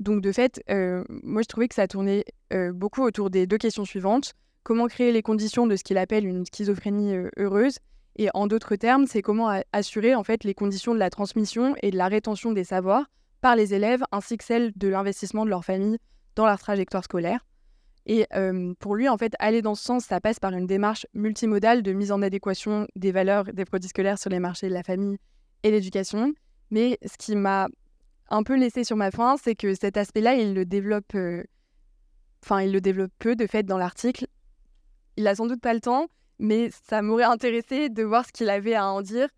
Donc 0.00 0.22
de 0.22 0.32
fait, 0.32 0.62
euh, 0.70 1.04
moi 1.08 1.42
je 1.42 1.46
trouvais 1.46 1.68
que 1.68 1.74
ça 1.74 1.86
tournait 1.86 2.24
euh, 2.52 2.72
beaucoup 2.72 3.02
autour 3.02 3.30
des 3.30 3.46
deux 3.46 3.58
questions 3.58 3.84
suivantes. 3.84 4.32
Comment 4.62 4.86
créer 4.86 5.12
les 5.12 5.22
conditions 5.22 5.66
de 5.66 5.76
ce 5.76 5.84
qu'il 5.84 5.98
appelle 5.98 6.26
une 6.26 6.44
schizophrénie 6.46 7.14
euh, 7.14 7.28
heureuse 7.36 7.78
Et 8.16 8.28
en 8.34 8.46
d'autres 8.46 8.76
termes, 8.76 9.06
c'est 9.06 9.22
comment 9.22 9.62
assurer 9.72 10.14
en 10.14 10.24
fait 10.24 10.44
les 10.44 10.54
conditions 10.54 10.94
de 10.94 10.98
la 10.98 11.10
transmission 11.10 11.74
et 11.82 11.90
de 11.90 11.96
la 11.96 12.08
rétention 12.08 12.52
des 12.52 12.64
savoirs 12.64 13.06
par 13.40 13.56
les 13.56 13.72
élèves 13.72 14.02
ainsi 14.12 14.36
que 14.36 14.44
celles 14.44 14.72
de 14.76 14.88
l'investissement 14.88 15.44
de 15.44 15.50
leur 15.50 15.64
famille 15.64 15.98
dans 16.36 16.46
leur 16.46 16.58
trajectoire 16.58 17.04
scolaire. 17.04 17.46
Et 18.06 18.26
pour 18.80 18.96
lui, 18.96 19.08
en 19.08 19.16
fait, 19.16 19.34
aller 19.38 19.62
dans 19.62 19.74
ce 19.74 19.84
sens, 19.84 20.04
ça 20.04 20.20
passe 20.20 20.40
par 20.40 20.52
une 20.52 20.66
démarche 20.66 21.06
multimodale 21.14 21.82
de 21.82 21.92
mise 21.92 22.12
en 22.12 22.22
adéquation 22.22 22.86
des 22.96 23.12
valeurs 23.12 23.44
des 23.44 23.64
produits 23.64 23.88
scolaires 23.88 24.18
sur 24.18 24.30
les 24.30 24.40
marchés 24.40 24.68
de 24.68 24.74
la 24.74 24.82
famille 24.82 25.18
et 25.62 25.70
l'éducation, 25.70 26.32
mais 26.70 26.98
ce 27.04 27.16
qui 27.18 27.36
m'a 27.36 27.68
un 28.30 28.42
peu 28.42 28.56
laissé 28.56 28.84
sur 28.84 28.96
ma 28.96 29.10
faim, 29.10 29.36
c'est 29.42 29.54
que 29.54 29.74
cet 29.74 29.96
aspect-là, 29.96 30.34
il 30.34 30.54
le 30.54 30.64
développe, 30.64 31.14
euh, 31.14 31.42
enfin, 32.44 32.62
il 32.62 32.72
le 32.72 32.80
développe 32.80 33.12
peu 33.18 33.36
de 33.36 33.46
fait 33.46 33.64
dans 33.64 33.78
l'article. 33.78 34.26
Il 35.16 35.26
a 35.26 35.34
sans 35.34 35.46
doute 35.46 35.60
pas 35.60 35.74
le 35.74 35.80
temps, 35.80 36.06
mais 36.40 36.70
ça 36.88 37.02
m'aurait 37.02 37.24
intéressé 37.24 37.88
de 37.88 38.02
voir 38.02 38.26
ce 38.26 38.32
qu'il 38.32 38.50
avait 38.50 38.74
à 38.74 38.86
en 38.86 39.02
dire. 39.02 39.28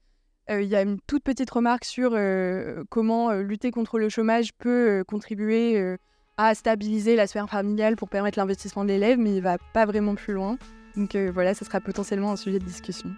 Euh, 0.51 0.63
il 0.63 0.69
y 0.69 0.77
a 0.77 0.83
une 0.83 0.99
toute 1.07 1.23
petite 1.23 1.51
remarque 1.51 1.85
sur 1.85 2.13
euh, 2.15 2.83
comment 2.89 3.33
lutter 3.33 3.71
contre 3.71 3.99
le 3.99 4.09
chômage 4.09 4.53
peut 4.55 5.05
contribuer 5.07 5.97
à 6.37 6.55
stabiliser 6.55 7.15
la 7.15 7.27
sphère 7.27 7.49
familiale 7.49 7.97
pour 7.97 8.09
permettre 8.09 8.39
l'investissement 8.39 8.85
de 8.85 8.89
l'élève, 8.89 9.19
mais 9.19 9.37
il 9.37 9.43
va 9.43 9.59
pas 9.73 9.85
vraiment 9.85 10.15
plus 10.15 10.33
loin. 10.33 10.57
Donc 10.97 11.15
voilà, 11.17 11.55
ce 11.55 11.65
sera 11.65 11.81
potentiellement 11.81 12.33
un 12.33 12.37
sujet 12.37 12.59
de 12.59 12.65
discussion. 12.65 13.11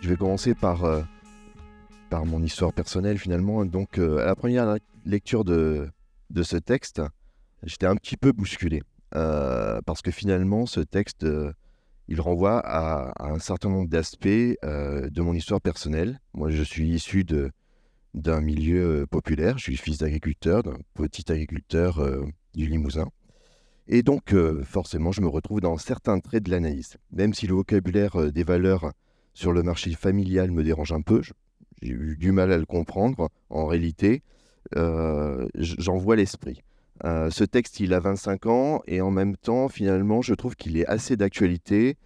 Je 0.00 0.08
vais 0.08 0.16
commencer 0.16 0.54
par 0.54 0.84
par 2.10 2.26
mon 2.26 2.42
histoire 2.42 2.74
personnelle 2.74 3.16
finalement. 3.16 3.64
Donc 3.64 3.98
euh, 3.98 4.18
à 4.18 4.26
la 4.26 4.34
première 4.34 4.76
lecture 5.06 5.44
de, 5.44 5.88
de 6.28 6.42
ce 6.42 6.56
texte, 6.56 7.00
j'étais 7.62 7.86
un 7.86 7.96
petit 7.96 8.16
peu 8.18 8.32
bousculé. 8.32 8.82
Euh, 9.16 9.80
parce 9.86 10.02
que 10.02 10.10
finalement, 10.10 10.66
ce 10.66 10.80
texte, 10.80 11.24
euh, 11.24 11.52
il 12.10 12.20
renvoie 12.20 12.58
à, 12.58 13.12
un 13.24 13.38
certain 13.38 13.70
nombre 13.70 13.88
d'aspects 13.88 14.26
de 14.26 15.20
mon 15.20 15.32
histoire 15.32 15.60
personnelle. 15.60 16.20
Moi, 16.34 16.50
je 16.50 16.62
suis 16.62 16.88
issu 16.88 17.24
de, 17.24 17.50
d'un 18.14 18.40
milieu 18.40 19.06
populaire. 19.10 19.56
Je 19.56 19.64
suis 19.64 19.76
fils 19.76 19.98
d'agriculteur, 19.98 20.62
d'un 20.62 20.76
petit 20.94 21.30
agriculteur 21.32 22.04
du 22.54 22.66
Limousin. 22.66 23.06
Et 23.86 24.02
donc, 24.02 24.34
forcément, 24.64 25.12
je 25.12 25.20
me 25.20 25.28
retrouve 25.28 25.60
dans 25.60 25.78
certains 25.78 26.18
traits 26.18 26.42
de 26.42 26.50
l'analyse. 26.50 26.96
Même 27.12 27.32
si 27.32 27.46
le 27.46 27.54
vocabulaire 27.54 28.32
des 28.32 28.44
valeurs 28.44 28.92
sur 29.32 29.52
le 29.52 29.62
marché 29.62 29.92
familial 29.94 30.50
me 30.50 30.62
dérange 30.62 30.92
un 30.92 31.02
peu, 31.02 31.22
j'ai 31.82 31.88
eu 31.88 32.16
du 32.18 32.32
mal 32.32 32.52
à 32.52 32.58
le 32.58 32.66
comprendre. 32.66 33.30
En 33.48 33.66
réalité, 33.66 34.22
euh, 34.76 35.48
j'en 35.54 35.96
vois 35.96 36.16
l'esprit. 36.16 36.62
Euh, 37.04 37.30
ce 37.30 37.44
texte, 37.44 37.80
il 37.80 37.94
a 37.94 38.00
25 38.00 38.46
ans 38.46 38.82
et 38.86 39.00
en 39.00 39.10
même 39.10 39.36
temps, 39.36 39.68
finalement, 39.68 40.22
je 40.22 40.34
trouve 40.34 40.56
qu'il 40.56 40.76
est 40.76 40.86
assez 40.86 41.16
d'actualité. 41.16 41.96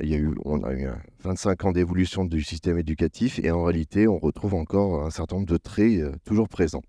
Il 0.00 0.08
y 0.08 0.14
a 0.14 0.18
eu, 0.18 0.34
on 0.44 0.62
a 0.62 0.72
eu 0.74 0.88
25 1.22 1.64
ans 1.64 1.72
d'évolution 1.72 2.24
du 2.24 2.42
système 2.42 2.78
éducatif 2.78 3.38
et 3.42 3.50
en 3.50 3.64
réalité, 3.64 4.08
on 4.08 4.18
retrouve 4.18 4.54
encore 4.54 5.04
un 5.04 5.10
certain 5.10 5.36
nombre 5.36 5.48
de 5.48 5.56
traits 5.56 6.00
euh, 6.00 6.12
toujours 6.24 6.48
présents. 6.48 6.82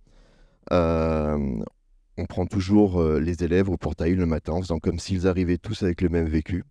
on 0.72 2.26
prend 2.30 2.46
toujours 2.46 3.04
les 3.04 3.44
élèves 3.44 3.70
au 3.70 3.78
portail 3.78 4.16
le 4.16 4.26
matin 4.26 4.54
en 4.54 4.62
faisant 4.62 4.80
comme 4.80 5.00
s'ils 5.00 5.28
arrivaient 5.28 5.58
tous 5.58 5.84
avec 5.84 6.02
le 6.02 6.10
même 6.10 6.28
vécu. 6.28 6.64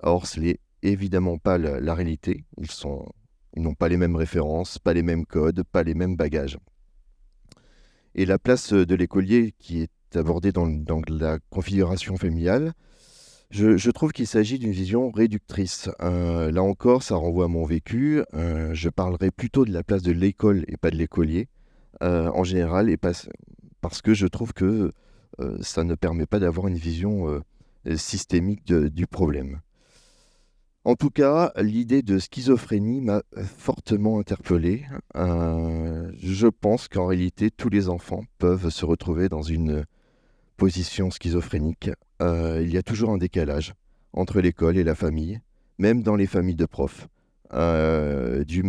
Or, 0.00 0.26
ce 0.26 0.40
n'est 0.40 0.58
évidemment 0.82 1.38
pas 1.38 1.58
la 1.58 1.94
réalité. 1.94 2.44
Ils 2.58 2.70
sont 2.70 3.06
ils 3.56 3.62
n'ont 3.62 3.74
pas 3.74 3.88
les 3.88 3.96
mêmes 3.96 4.16
références, 4.16 4.78
pas 4.78 4.92
les 4.92 5.02
mêmes 5.02 5.26
codes, 5.26 5.62
pas 5.64 5.82
les 5.82 5.94
mêmes 5.94 6.16
bagages. 6.16 6.58
Et 8.14 8.26
la 8.26 8.38
place 8.38 8.72
de 8.72 8.94
l'écolier 8.94 9.54
qui 9.58 9.82
est 9.82 9.90
abordée 10.16 10.52
dans, 10.52 10.68
la 11.08 11.38
configuration 11.50 12.16
familiale, 12.16 12.72
je, 13.50 13.90
trouve 13.90 14.12
qu'il 14.12 14.28
s'agit 14.28 14.60
d'une 14.60 14.70
vision 14.70 15.10
réductrice. 15.10 15.90
Euh, 16.02 16.52
là 16.52 16.62
encore, 16.62 17.02
ça 17.02 17.16
renvoie 17.16 17.46
à 17.46 17.48
mon 17.48 17.64
vécu. 17.64 18.22
Euh, 18.34 18.70
je 18.74 18.88
parlerai 18.88 19.32
plutôt 19.32 19.64
de 19.64 19.72
la 19.72 19.82
place 19.82 20.02
de 20.02 20.12
l'école 20.12 20.64
et 20.68 20.76
pas 20.76 20.90
de 20.90 20.96
l'écolier 20.96 21.48
euh, 22.02 22.30
en 22.32 22.44
général, 22.44 22.88
et 22.88 22.96
parce 22.96 23.28
que 24.02 24.14
je 24.14 24.26
trouve 24.26 24.52
que 24.52 24.92
ça 25.62 25.84
ne 25.84 25.94
permet 25.94 26.26
pas 26.26 26.38
d'avoir 26.38 26.68
une 26.68 26.76
vision 26.76 27.42
systémique 27.96 28.70
du 28.70 29.06
problème. 29.06 29.60
En 30.84 30.96
tout 30.96 31.08
cas, 31.08 31.52
l'idée 31.56 32.02
de 32.02 32.18
schizophrénie 32.18 33.00
m'a 33.00 33.22
fortement 33.42 34.18
interpellé. 34.18 34.84
Je 35.14 36.46
pense 36.46 36.88
qu'en 36.88 37.06
réalité, 37.06 37.50
tous 37.50 37.70
les 37.70 37.88
enfants 37.88 38.22
peuvent 38.38 38.68
se 38.68 38.84
retrouver 38.84 39.30
dans 39.30 39.42
une 39.42 39.86
position 40.60 41.10
schizophrénique. 41.10 41.90
Euh, 42.20 42.60
il 42.62 42.70
y 42.70 42.76
a 42.76 42.82
toujours 42.82 43.10
un 43.10 43.16
décalage 43.16 43.72
entre 44.12 44.40
l'école 44.42 44.76
et 44.76 44.84
la 44.84 44.94
famille, 44.94 45.40
même 45.78 46.02
dans 46.02 46.16
les 46.16 46.26
familles 46.26 46.54
de 46.54 46.66
profs. 46.66 47.08
Euh, 47.54 48.44
du, 48.44 48.62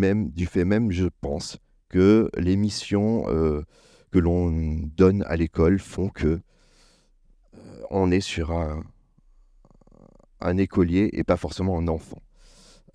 fait 0.45 0.63
même, 0.63 0.91
je 0.91 1.07
pense, 1.19 1.57
que 1.89 2.29
les 2.37 2.55
missions 2.55 3.25
que 4.11 4.19
l'on 4.19 4.49
donne 4.95 5.23
à 5.27 5.35
l'école 5.35 5.79
font 5.79 6.07
que 6.07 6.39
on 7.89 8.09
est 8.09 8.21
sur 8.21 8.51
un, 8.53 8.83
un 10.39 10.57
écolier 10.57 11.09
et 11.11 11.25
pas 11.25 11.37
forcément 11.37 11.77
un 11.77 11.89
enfant. 11.89 12.21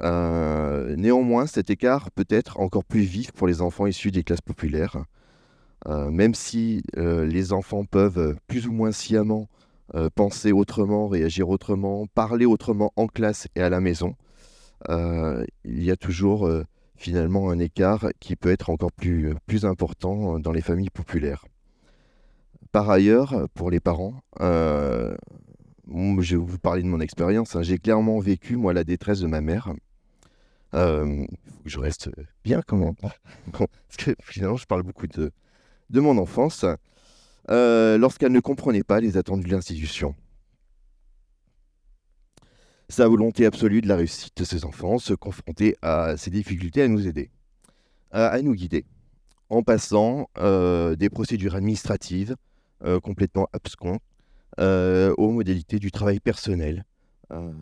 Euh, 0.02 0.94
néanmoins, 0.96 1.46
cet 1.46 1.70
écart 1.70 2.10
peut 2.10 2.26
être 2.28 2.58
encore 2.60 2.84
plus 2.84 3.02
vif 3.02 3.32
pour 3.32 3.46
les 3.46 3.60
enfants 3.60 3.86
issus 3.86 4.10
des 4.10 4.24
classes 4.24 4.40
populaires. 4.40 5.04
Euh, 5.86 6.10
même 6.10 6.34
si 6.34 6.82
euh, 6.96 7.26
les 7.26 7.52
enfants 7.52 7.84
peuvent 7.84 8.36
plus 8.46 8.66
ou 8.66 8.72
moins 8.72 8.92
sciemment 8.92 9.48
penser 10.16 10.50
autrement, 10.50 11.06
réagir 11.06 11.48
autrement, 11.48 12.06
parler 12.08 12.44
autrement 12.44 12.92
en 12.96 13.06
classe 13.06 13.46
et 13.54 13.62
à 13.62 13.70
la 13.70 13.80
maison, 13.80 14.16
il 14.88 15.46
y 15.82 15.92
a 15.92 15.96
toujours 15.96 16.50
finalement 16.96 17.50
un 17.50 17.58
écart 17.60 18.08
qui 18.18 18.34
peut 18.34 18.50
être 18.50 18.68
encore 18.68 18.90
plus, 18.90 19.64
important 19.64 20.40
dans 20.40 20.50
les 20.50 20.60
familles 20.60 20.90
populaires. 20.90 21.46
Par 22.72 22.90
ailleurs, 22.90 23.46
pour 23.54 23.70
les 23.70 23.78
parents, 23.78 24.20
je 25.88 26.36
vais 26.36 26.42
vous 26.42 26.58
parler 26.58 26.82
de 26.82 26.88
mon 26.88 27.00
expérience. 27.00 27.54
Hein. 27.54 27.62
J'ai 27.62 27.78
clairement 27.78 28.18
vécu, 28.18 28.56
moi, 28.56 28.72
la 28.72 28.84
détresse 28.84 29.20
de 29.20 29.28
ma 29.28 29.40
mère. 29.40 29.72
Euh, 30.74 31.24
je 31.64 31.78
reste 31.78 32.10
bien 32.44 32.62
quand 32.66 32.76
même. 32.76 32.94
Parce 33.52 33.96
que 33.98 34.14
finalement, 34.22 34.56
je 34.56 34.66
parle 34.66 34.82
beaucoup 34.82 35.06
de, 35.06 35.30
de 35.90 36.00
mon 36.00 36.18
enfance. 36.18 36.64
Euh, 37.50 37.96
lorsqu'elle 37.96 38.32
ne 38.32 38.40
comprenait 38.40 38.82
pas 38.82 39.00
les 39.00 39.16
attentes 39.16 39.42
de 39.42 39.48
l'institution. 39.48 40.14
Sa 42.88 43.06
volonté 43.08 43.46
absolue 43.46 43.80
de 43.80 43.88
la 43.88 43.96
réussite 43.96 44.36
de 44.36 44.44
ses 44.44 44.64
enfants 44.64 44.98
se 44.98 45.14
confrontait 45.14 45.76
à 45.82 46.16
ses 46.16 46.30
difficultés 46.30 46.82
à 46.82 46.88
nous 46.88 47.06
aider, 47.06 47.30
à, 48.10 48.40
nous 48.42 48.54
guider, 48.54 48.84
en 49.48 49.62
passant 49.62 50.28
euh, 50.38 50.96
des 50.96 51.10
procédures 51.10 51.54
administratives 51.54 52.36
complètement 53.02 53.48
abscontes 53.52 54.02
euh, 54.58 55.14
aux 55.18 55.30
modalités 55.30 55.78
du 55.78 55.90
travail 55.90 56.18
personnel. 56.18 56.84
Euh, 57.30 57.52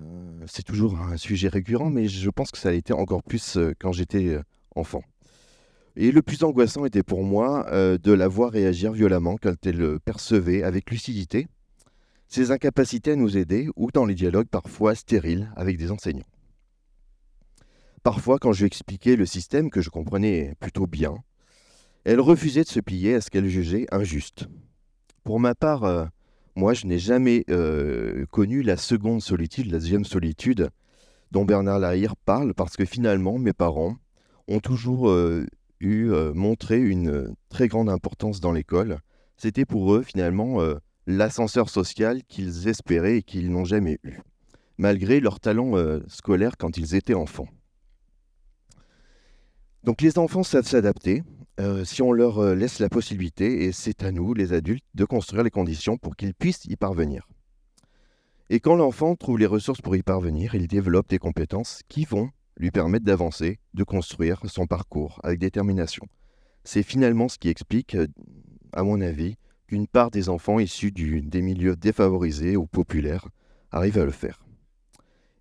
c'est 0.47 0.63
toujours 0.63 0.97
un 1.01 1.17
sujet 1.17 1.49
récurrent, 1.49 1.91
mais 1.91 2.07
je 2.07 2.31
pense 2.31 2.53
que 2.53 2.59
ça 2.59 2.73
été 2.73 2.93
encore 2.93 3.25
plus 3.25 3.57
euh, 3.57 3.73
quand 3.81 3.91
j'étais 3.91 4.39
enfant. 4.77 5.03
Et 5.97 6.11
le 6.11 6.23
plus 6.23 6.43
angoissant 6.43 6.85
était 6.85 7.03
pour 7.03 7.23
moi 7.23 7.67
de 7.71 8.13
la 8.13 8.29
voir 8.29 8.51
réagir 8.51 8.93
violemment 8.93 9.37
quand 9.41 9.55
elle 9.67 10.01
percevait 10.01 10.63
avec 10.63 10.91
lucidité 10.91 11.47
ses 12.27 12.51
incapacités 12.51 13.13
à 13.13 13.17
nous 13.17 13.37
aider 13.37 13.69
ou 13.77 13.91
dans 13.93 14.07
les 14.07 14.15
dialogues 14.15 14.49
parfois 14.49 14.97
stériles 14.97 15.53
avec 15.55 15.77
des 15.77 15.93
enseignants. 15.93 16.27
Parfois, 18.03 18.39
quand 18.39 18.53
je 18.53 18.61
lui 18.61 18.67
expliquais 18.67 19.15
le 19.15 19.25
système 19.25 19.71
que 19.71 19.81
je 19.81 19.89
comprenais 19.89 20.55
plutôt 20.59 20.87
bien, 20.87 21.15
elle 22.05 22.21
refusait 22.21 22.65
de 22.65 22.69
se 22.69 22.81
plier 22.81 23.15
à 23.15 23.21
ce 23.21 23.31
qu'elle 23.31 23.49
jugeait 23.49 23.87
injuste. 23.93 24.49
Pour 25.23 25.39
ma 25.39 25.55
part, 25.55 26.11
moi, 26.57 26.73
je 26.73 26.87
n'ai 26.87 26.99
jamais 26.99 27.45
euh, 27.51 28.27
connu 28.31 28.63
la 28.63 28.77
seconde 28.77 29.23
solitude, 29.23 29.73
la 29.73 29.79
deuxième 29.79 30.05
solitude 30.05 30.71
dont 31.33 31.45
Bernard 31.45 31.79
Lahire 31.81 32.15
parle, 32.17 32.55
parce 32.55 32.77
que 32.77 32.85
finalement, 32.85 33.39
mes 33.39 33.53
parents 33.53 33.97
ont 34.47 34.61
toujours 34.61 35.09
euh, 35.09 35.47
eu 35.85 36.11
montré 36.35 36.81
une 36.81 37.35
très 37.49 37.69
grande 37.69 37.89
importance 37.89 38.41
dans 38.41 38.53
l'école. 38.53 38.99
C'était 39.37 39.65
pour 39.65 39.95
eux 39.95 40.03
finalement 40.03 40.59
l'ascenseur 41.07 41.69
social 41.69 42.23
qu'ils 42.25 42.67
espéraient 42.67 43.19
et 43.19 43.23
qu'ils 43.23 43.51
n'ont 43.51 43.65
jamais 43.65 43.99
eu, 44.03 44.21
malgré 44.79 45.21
leur 45.21 45.39
talent 45.39 45.75
scolaire 46.09 46.57
quand 46.57 46.77
ils 46.79 46.95
étaient 46.95 47.15
enfants. 47.15 47.49
Donc 49.83 50.01
les 50.01 50.19
enfants 50.19 50.43
savent 50.43 50.67
s'adapter 50.67 51.23
si 51.85 52.03
on 52.03 52.13
leur 52.13 52.55
laisse 52.55 52.79
la 52.81 52.89
possibilité, 52.89 53.65
et 53.65 53.73
c'est 53.73 54.03
à 54.03 54.11
nous, 54.11 54.35
les 54.35 54.53
adultes, 54.53 54.85
de 54.95 55.05
construire 55.05 55.45
les 55.45 55.51
conditions 55.51 55.99
pour 55.99 56.17
qu'ils 56.17 56.35
puissent 56.35 56.65
y 56.65 56.75
parvenir. 56.77 57.29
Et 58.51 58.61
quand 58.61 58.75
l'enfant 58.75 59.15
trouve 59.15 59.39
les 59.39 59.47
ressources 59.47 59.81
pour 59.81 59.95
y 59.95 60.03
parvenir, 60.03 60.55
il 60.55 60.67
développe 60.67 61.09
des 61.09 61.19
compétences 61.19 61.83
qui 61.89 62.05
vont 62.05 62.31
lui 62.57 62.71
permettre 62.71 63.05
d'avancer, 63.05 63.59
de 63.75 63.85
construire 63.85 64.41
son 64.47 64.67
parcours 64.67 65.21
avec 65.23 65.39
détermination. 65.39 66.07
C'est 66.63 66.83
finalement 66.83 67.29
ce 67.29 67.39
qui 67.39 67.49
explique, 67.49 67.97
à 68.73 68.83
mon 68.83 69.01
avis, 69.01 69.37
qu'une 69.67 69.87
part 69.87 70.11
des 70.11 70.29
enfants 70.29 70.59
issus 70.59 70.93
des 70.93 71.43
milieux 71.43 71.77
défavorisés 71.77 72.57
ou 72.57 72.67
populaires 72.67 73.29
arrivent 73.71 73.99
à 73.99 74.05
le 74.05 74.11
faire. 74.11 74.45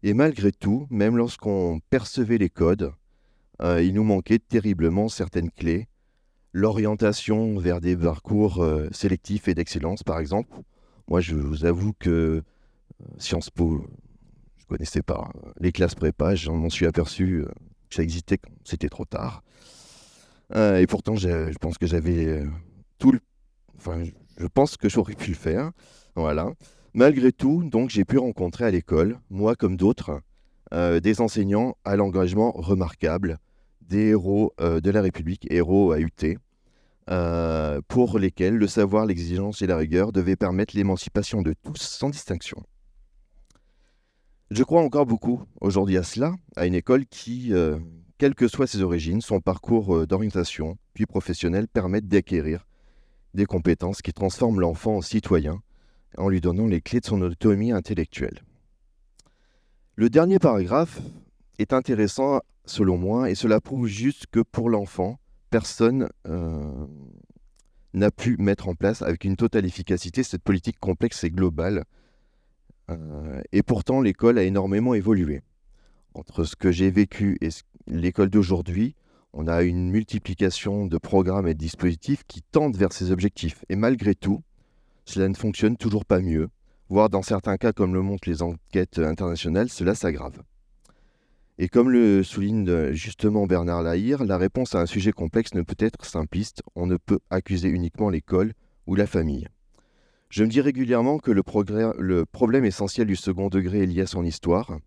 Et 0.02 0.14
malgré 0.14 0.52
tout, 0.52 0.86
même 0.90 1.16
lorsqu'on 1.16 1.80
percevait 1.90 2.38
les 2.38 2.50
codes, 2.50 2.92
euh, 3.62 3.82
il 3.82 3.94
nous 3.94 4.04
manquait 4.04 4.40
terriblement 4.40 5.08
certaines 5.08 5.52
clés. 5.52 5.88
L'orientation 6.52 7.58
vers 7.58 7.80
des 7.80 7.96
parcours 7.96 8.62
euh, 8.62 8.90
sélectifs 8.92 9.48
et 9.48 9.54
d'excellence, 9.54 10.04
par 10.04 10.20
exemple. 10.20 10.54
Moi, 11.08 11.22
je 11.22 11.36
vous 11.36 11.66
avoue 11.66 11.94
que 11.94 12.10
euh, 12.10 12.42
Sciences 13.18 13.50
Po, 13.50 13.86
je 14.64 14.68
connaissais 14.68 15.04
pas. 15.04 15.30
Les 15.60 15.72
classes 15.72 15.96
prépa, 15.96 16.36
j'en 16.36 16.56
m'en 16.56 16.70
suis 16.70 16.86
aperçu 16.86 17.46
que 17.90 17.96
ça 17.96 18.04
existait 18.04 18.38
quand 18.38 18.52
c'était 18.64 18.90
trop 18.90 19.06
tard. 19.06 19.44
et 20.56 20.88
pourtant, 20.88 21.16
je 21.16 21.58
pense 21.60 21.78
que 21.78 21.88
j'avais 21.88 22.44
tout 22.98 23.12
le 23.12 23.20
Enfin, 23.86 24.04
je 24.38 24.48
pense 24.48 24.78
que 24.78 24.88
j'aurais 24.88 25.16
pu 25.16 25.32
le 25.32 25.36
faire. 25.36 25.72
Voilà. 26.16 26.54
Malgré 26.94 27.32
tout, 27.34 27.64
donc, 27.64 27.90
j'ai 27.90 28.06
pu 28.06 28.18
rencontrer 28.18 28.66
à 28.66 28.72
l'école, 28.72 29.20
moi 29.30 29.56
comme 29.56 29.76
d'autres, 29.76 30.22
euh, 30.74 31.00
des 31.00 31.20
enseignants 31.20 31.76
à 31.84 31.96
l'engagement 31.98 32.52
remarquable, 32.52 33.40
des 33.82 34.10
héros 34.10 34.54
euh, 34.62 34.80
de 34.80 34.90
la 34.90 35.02
République, 35.02 35.48
héros 35.52 35.92
à 35.92 36.00
UT, 36.00 36.38
euh, 37.10 37.82
pour 37.90 38.20
lesquels 38.20 38.56
le 38.56 38.68
savoir, 38.68 39.06
l'exigence 39.06 39.62
et 39.62 39.68
la 39.68 39.76
rigueur 39.76 40.14
devaient 40.14 40.38
permettre 40.38 40.78
l'émancipation 40.78 41.42
de 41.42 41.54
tous 41.64 41.82
sans 41.82 42.10
distinction. 42.10 42.64
Je 44.54 44.64
crois 44.64 44.84
encore 44.84 45.08
beaucoup 45.08 45.42
aujourd'hui 45.62 45.98
à 45.98 46.04
cela, 46.04 46.36
à 46.56 46.68
une 46.68 46.76
école 46.76 47.08
qui, 47.08 47.52
quelles 48.20 48.36
que 48.36 48.48
soient 48.48 48.68
ses 48.68 48.84
origines, 48.84 49.20
son 49.20 49.40
parcours 49.40 50.06
d'orientation, 50.06 50.78
puis 50.94 51.08
professionnel, 51.08 51.68
permettent 51.68 52.08
d'acquérir 52.08 52.68
des 53.34 53.48
compétences 53.48 54.04
qui 54.04 54.14
transforment 54.14 54.60
l'enfant 54.60 54.98
en 54.98 55.02
citoyen 55.02 55.64
en 56.20 56.30
lui 56.30 56.40
donnant 56.40 56.68
les 56.68 56.82
clés 56.82 57.00
de 57.00 57.06
son 57.08 57.20
autonomie 57.24 57.72
intellectuelle. 57.72 58.44
Le 59.96 60.12
dernier 60.12 60.38
paragraphe 60.38 61.02
est 61.58 61.74
intéressant 61.74 62.42
selon 62.66 63.00
moi 63.00 63.32
et 63.32 63.36
cela 63.36 63.60
prouve 63.60 63.88
juste 63.88 64.28
que 64.28 64.42
pour 64.42 64.70
l'enfant, 64.70 65.18
personne 65.50 66.10
euh, 66.28 66.86
n'a 67.96 68.12
pu 68.12 68.38
mettre 68.38 68.68
en 68.68 68.76
place 68.76 69.02
avec 69.02 69.24
une 69.24 69.36
totale 69.36 69.66
efficacité 69.66 70.22
cette 70.22 70.44
politique 70.44 70.80
complexe 70.80 71.24
et 71.24 71.32
globale. 71.32 71.86
Euh, 72.90 73.42
et 73.52 73.64
pourtant, 73.64 74.02
l'école 74.02 74.38
a 74.38 74.44
énormément 74.44 74.94
évolué. 74.94 75.42
Entre 76.14 76.44
ce 76.44 76.56
que 76.56 76.72
j'ai 76.72 76.92
vécu 76.92 77.38
et 77.42 77.50
l'école 77.88 78.30
d'aujourd'hui, 78.30 78.96
on 79.34 79.48
a 79.48 79.64
une 79.64 79.90
multiplication 79.90 80.86
de 80.86 80.98
programmes 80.98 81.48
et 81.48 81.54
de 81.54 81.60
dispositifs 81.60 82.24
qui 82.28 82.42
tendent 82.42 82.78
vers 82.78 82.94
ces 82.94 83.12
objectifs. 83.12 83.66
Et 83.70 83.76
malgré 83.76 84.14
tout, 84.14 84.44
cela 85.06 85.28
ne 85.28 85.34
fonctionne 85.34 85.76
toujours 85.76 86.06
pas 86.06 86.20
mieux, 86.20 86.50
voire 86.90 87.10
dans 87.10 87.24
certains 87.24 87.58
cas, 87.58 87.74
comme 87.74 87.94
le 87.94 88.02
montrent 88.02 88.30
les 88.30 88.44
enquêtes 88.44 89.00
internationales, 89.00 89.70
cela 89.70 89.96
s'aggrave. 89.96 90.42
Et 91.58 91.68
comme 91.68 91.90
le 91.90 92.24
souligne 92.24 92.92
justement 92.94 93.46
Bernard 93.46 93.84
Lahire, 93.84 94.24
la 94.24 94.38
réponse 94.38 94.76
à 94.76 94.82
un 94.82 94.86
sujet 94.86 95.12
complexe 95.12 95.54
ne 95.54 95.62
peut 95.62 95.76
être 95.78 96.06
simpliste, 96.06 96.64
on 96.76 96.88
ne 96.88 96.98
peut 96.98 97.20
accuser 97.30 97.70
uniquement 97.70 98.10
l'école 98.10 98.54
ou 98.88 98.96
la 98.96 99.08
famille. 99.08 99.48
Je 100.34 100.44
me 100.44 100.50
dis 100.50 100.62
régulièrement 100.62 101.20
que 101.20 101.30
le, 101.30 101.44
problème 101.44 102.66
essentiel 102.66 103.06
du 103.06 103.16
second 103.16 103.50
degré 103.50 103.84
est 103.84 103.86
lié 103.86 104.02
à 104.02 104.08
son 104.08 104.26
histoire, 104.26 104.80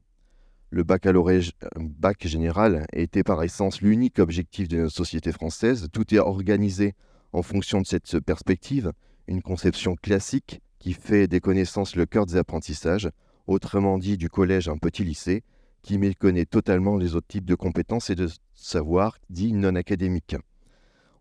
le 0.71 0.83
baccalauréat 0.83 1.53
bac 1.77 2.27
général 2.27 2.85
était 2.93 3.23
par 3.23 3.45
essence 3.45 3.81
l'unique 3.81 4.19
objectif 4.19 4.67
de 4.67 4.79
notre 4.79 4.97
société 4.97 5.31
française. 5.31 5.87
Tout 5.93 6.13
est 6.13 6.19
organisé 6.19 6.97
en 7.33 7.43
fonction 7.43 7.81
de 7.81 7.87
cette 7.87 8.19
perspective, 8.19 8.91
une 9.29 9.41
conception 9.41 9.95
classique 9.95 10.63
qui 10.81 10.95
fait 10.95 11.29
des 11.29 11.39
connaissances 11.39 11.95
le 11.95 12.07
cœur 12.07 12.27
des 12.27 12.39
apprentissages, 12.39 13.09
autrement 13.47 13.99
dit 13.99 14.17
du 14.17 14.29
collège 14.29 14.69
un 14.69 14.79
petit 14.79 15.05
lycée, 15.05 15.45
qui 15.81 15.97
méconnaît 15.97 16.47
totalement 16.47 16.97
les 16.97 17.15
autres 17.15 17.29
types 17.29 17.45
de 17.45 17.55
compétences 17.55 18.11
et 18.11 18.17
de 18.17 18.29
savoirs 18.53 19.17
dits 19.31 19.53
non 19.53 19.77
académiques. 19.77 20.35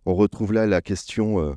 On 0.07 0.15
retrouve 0.15 0.51
là 0.51 0.65
la 0.65 0.81
question 0.81 1.39
euh, 1.39 1.43
euh, 1.51 1.55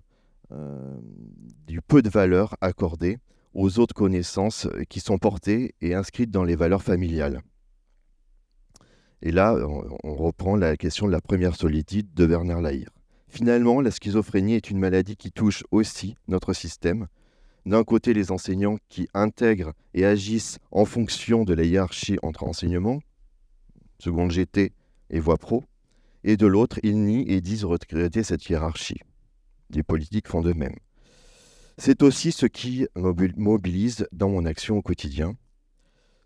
du 0.51 1.81
peu 1.83 2.03
de 2.03 2.09
valeur 2.09 2.57
accordée 2.61 3.19
aux 3.55 3.79
autres 3.79 3.95
connaissances 3.95 4.69
qui 4.89 5.01
sont 5.01 5.19
portées 5.19 5.75
et 5.81 5.95
inscrites 5.95 6.31
dans 6.31 6.45
les 6.45 6.57
valeurs 6.57 6.83
familiales. 6.83 7.43
Et 9.21 9.33
là, 9.33 9.57
on, 10.05 10.15
reprend 10.15 10.57
la 10.57 10.77
question 10.77 11.07
de 11.07 11.13
la 11.13 11.21
première 11.21 11.57
solitude 11.57 12.15
de 12.15 12.27
Bernard 12.27 12.61
Lahire. 12.61 12.91
Finalement, 13.27 13.81
la 13.81 13.91
schizophrénie 13.91 14.55
est 14.55 14.71
une 14.71 14.79
maladie 14.79 15.17
qui 15.17 15.33
touche 15.33 15.65
aussi 15.71 16.15
notre 16.29 16.53
système. 16.53 17.09
D'un 17.67 17.85
côté, 17.85 18.15
les 18.15 18.31
enseignants 18.31 18.79
qui 18.89 19.09
intègrent 19.13 19.73
et 19.93 20.07
agissent 20.07 20.59
en 20.71 20.85
fonction 20.85 21.45
de 21.45 21.53
la 21.53 21.65
hiérarchie 21.65 22.19
entre 22.23 22.45
enseignements, 22.45 23.01
seconde 23.99 24.31
GT 24.31 24.73
et 25.11 25.21
voie 25.21 25.37
pro, 25.37 25.65
et 26.25 26.37
de 26.37 26.47
l'autre, 26.47 26.79
ils 26.83 27.03
nient 27.03 27.25
et 27.29 27.41
disent 27.41 27.65
regretter 27.65 28.23
cette 28.23 28.49
hiérarchie. 28.49 29.01
Les 29.71 29.83
politiques 29.83 30.29
font 30.29 30.43
de 30.43 30.53
même. 30.53 30.77
C'est 31.77 32.03
aussi 32.03 32.33
ce 32.33 32.47
qui 32.47 32.87
mobilise 32.95 34.07
dans 34.13 34.29
mon 34.29 34.45
action 34.45 34.79
au 34.79 34.83
quotidien, 34.83 35.37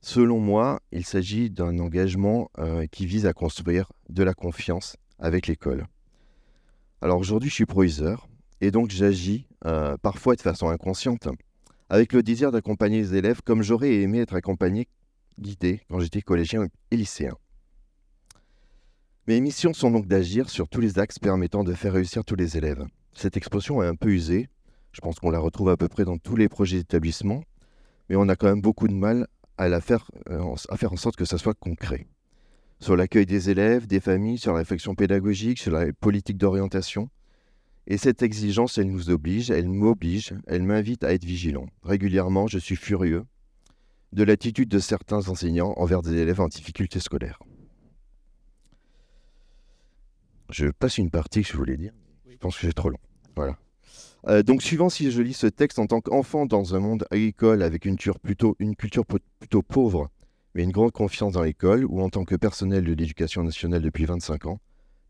Selon 0.05 0.41
moi, 0.41 0.81
il 0.91 1.07
s'agit 1.07 1.49
d'un 1.49 1.79
engagement 1.79 2.51
euh, 2.59 2.87
qui 2.91 3.07
vise 3.07 3.25
à 3.25 3.33
construire 3.33 3.93
de 4.09 4.25
la 4.25 4.35
confiance 4.35 4.97
avec 5.21 5.47
l'école. 5.47 5.87
Alors 7.01 7.21
aujourd'hui, 7.21 7.51
je 7.51 7.55
suis 7.55 7.67
proviseur 7.67 8.27
et 8.61 8.73
donc 8.73 8.91
j'agis 8.91 9.47
euh, 9.65 9.97
parfois 10.03 10.35
de 10.35 10.41
façon 10.41 10.69
inconsciente 10.69 11.29
avec 11.89 12.13
le 12.13 12.25
désir 12.25 12.51
d'accompagner 12.51 12.99
les 12.99 13.15
élèves 13.15 13.43
comme 13.43 13.63
j'aurais 13.63 13.95
aimé 13.95 14.19
être 14.19 14.35
accompagné, 14.35 14.89
guidé 15.39 15.83
quand 15.89 16.01
j'étais 16.01 16.21
collégien 16.21 16.67
et 16.91 16.97
lycéen. 16.97 17.37
Mes 19.29 19.41
missions 19.41 19.73
sont 19.73 19.93
donc 19.93 20.09
d'agir 20.09 20.51
sur 20.51 20.69
tous 20.69 20.81
les 20.81 20.99
axes 20.99 21.21
permettant 21.21 21.63
de 21.63 21.75
faire 21.75 21.93
réussir 21.93 22.25
tous 22.25 22.35
les 22.35 22.57
élèves. 22.57 22.85
Cette 23.15 23.37
expression 23.37 23.83
est 23.83 23.87
un 23.87 23.95
peu 23.95 24.11
usée, 24.11 24.49
je 24.93 25.01
pense 25.01 25.19
qu'on 25.19 25.31
la 25.31 25.39
retrouve 25.39 25.71
à 25.71 25.77
peu 25.77 25.89
près 25.89 26.05
dans 26.05 26.19
tous 26.19 26.37
les 26.37 26.49
projets 26.49 26.79
d'établissement, 26.79 27.43
mais 28.09 28.17
on 28.17 28.29
a 28.29 28.37
quand 28.37 28.49
même 28.49 28.61
beaucoup 28.61 28.89
de 28.89 28.95
mal 28.95 29.27
à, 29.57 29.81
faire, 29.81 30.11
euh, 30.29 30.55
à 30.69 30.77
faire 30.77 30.93
en 30.93 30.97
sorte 30.97 31.17
que 31.17 31.25
ça 31.25 31.39
soit 31.39 31.55
concret. 31.55 32.07
Sur 32.81 32.97
l'accueil 32.97 33.27
des 33.27 33.49
élèves, 33.49 33.87
des 33.87 34.01
familles, 34.01 34.39
sur 34.39 34.53
la 34.53 34.59
réflexion 34.59 34.95
pédagogique, 34.95 35.59
sur 35.59 35.73
la 35.73 35.93
politique 35.93 36.37
d'orientation. 36.37 37.09
Et 37.87 37.97
cette 37.97 38.23
exigence, 38.23 38.79
elle 38.79 38.91
nous 38.91 39.11
oblige, 39.11 39.51
elle 39.51 39.69
m'oblige, 39.69 40.35
elle 40.47 40.63
m'invite 40.63 41.05
à 41.05 41.13
être 41.13 41.25
vigilant. 41.25 41.67
Régulièrement, 41.83 42.47
je 42.47 42.59
suis 42.59 42.77
furieux 42.77 43.25
de 44.13 44.25
l'attitude 44.25 44.69
de 44.69 44.79
certains 44.79 45.29
enseignants 45.29 45.75
envers 45.77 46.03
des 46.03 46.17
élèves 46.17 46.41
en 46.41 46.49
difficulté 46.49 47.01
scolaire. 47.01 47.39
Je 50.51 50.67
passe 50.67 50.99
une 50.99 51.11
partie 51.11 51.43
que 51.43 51.49
je 51.49 51.57
voulais 51.57 51.77
dire. 51.77 51.93
Je 52.43 52.49
pense 52.49 52.59
que 52.59 52.67
c'est 52.67 52.73
trop 52.73 52.91
long. 52.91 52.99
Voilà. 53.37 53.57
Euh, 54.27 54.43
donc, 54.43 54.63
suivant 54.63 54.89
si 54.89 55.13
je 55.13 55.23
lis 55.23 55.33
ce 55.33 55.47
texte 55.47 55.79
en 55.79 55.87
tant 55.87 56.01
qu'enfant 56.01 56.45
dans 56.45 56.75
un 56.75 56.81
monde 56.81 57.07
agricole 57.13 57.63
avec 57.63 57.85
une, 57.85 57.97
plutôt, 57.97 58.57
une 58.59 58.75
culture 58.75 59.07
plutôt 59.07 59.63
pauvre, 59.63 60.11
mais 60.57 60.65
une 60.65 60.73
grande 60.73 60.91
confiance 60.91 61.35
dans 61.35 61.45
l'école, 61.45 61.85
ou 61.85 62.01
en 62.03 62.09
tant 62.09 62.25
que 62.25 62.35
personnel 62.35 62.83
de 62.83 62.95
l'éducation 62.95 63.45
nationale 63.45 63.81
depuis 63.81 64.07
25 64.07 64.47
ans, 64.47 64.61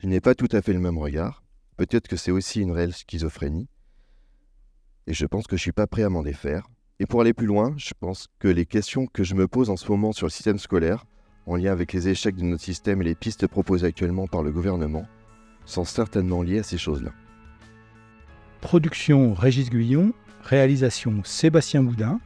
je 0.01 0.09
n'ai 0.09 0.21
pas 0.21 0.35
tout 0.35 0.49
à 0.53 0.61
fait 0.61 0.75
le 0.75 0.79
même 0.79 0.99
regard. 0.99 1.43
Peut-être 1.79 2.07
que 2.07 2.17
c'est 2.17 2.33
aussi 2.33 2.61
une 2.61 2.71
réelle 2.71 2.93
schizophrénie. 2.93 3.67
Et 5.07 5.15
je 5.15 5.25
pense 5.25 5.47
que 5.47 5.57
je 5.57 5.61
ne 5.63 5.65
suis 5.65 5.73
pas 5.73 5.87
prêt 5.87 6.03
à 6.03 6.11
m'en 6.11 6.23
défaire. 6.23 6.69
Et 7.01 7.07
pour 7.07 7.23
aller 7.23 7.33
plus 7.33 7.47
loin, 7.47 7.73
je 7.79 7.95
pense 7.99 8.29
que 8.41 8.49
les 8.49 8.67
questions 8.67 9.07
que 9.07 9.25
je 9.25 9.35
me 9.35 9.49
pose 9.49 9.71
en 9.71 9.79
ce 9.79 9.91
moment 9.91 10.13
sur 10.13 10.27
le 10.27 10.31
système 10.31 10.59
scolaire, 10.59 11.07
en 11.47 11.57
lien 11.57 11.73
avec 11.73 11.95
les 11.95 12.09
échecs 12.09 12.37
de 12.37 12.45
notre 12.45 12.63
système 12.63 13.01
et 13.01 13.07
les 13.07 13.15
pistes 13.15 13.47
proposées 13.47 13.87
actuellement 13.87 14.27
par 14.27 14.43
le 14.43 14.53
gouvernement, 14.53 15.07
sont 15.65 15.85
certainement 15.85 16.43
liées 16.43 16.59
à 16.59 16.63
ces 16.63 16.77
choses-là. 16.77 17.13
Production 18.63 19.35
Régis 19.35 19.69
Guillon, 19.69 20.13
réalisation 20.45 21.23
Sébastien 21.25 21.83
Boudin. 21.83 22.21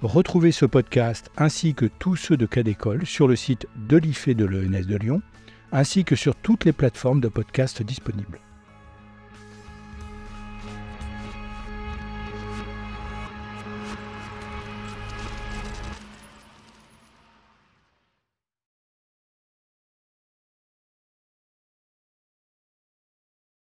Retrouvez 0.00 0.50
ce 0.50 0.64
podcast 0.64 1.30
ainsi 1.36 1.74
que 1.74 1.84
tous 1.84 2.16
ceux 2.16 2.36
de 2.36 2.46
Cas 2.46 2.62
d'école 2.62 3.06
sur 3.06 3.28
le 3.28 3.36
site 3.36 3.68
de 3.76 3.98
l'IFE 3.98 4.30
de 4.30 4.46
l'ENS 4.46 4.86
de 4.86 4.96
Lyon, 4.96 5.22
ainsi 5.70 6.04
que 6.04 6.16
sur 6.16 6.34
toutes 6.34 6.64
les 6.64 6.72
plateformes 6.72 7.20
de 7.20 7.28
podcast 7.28 7.82
disponibles. 7.82 8.40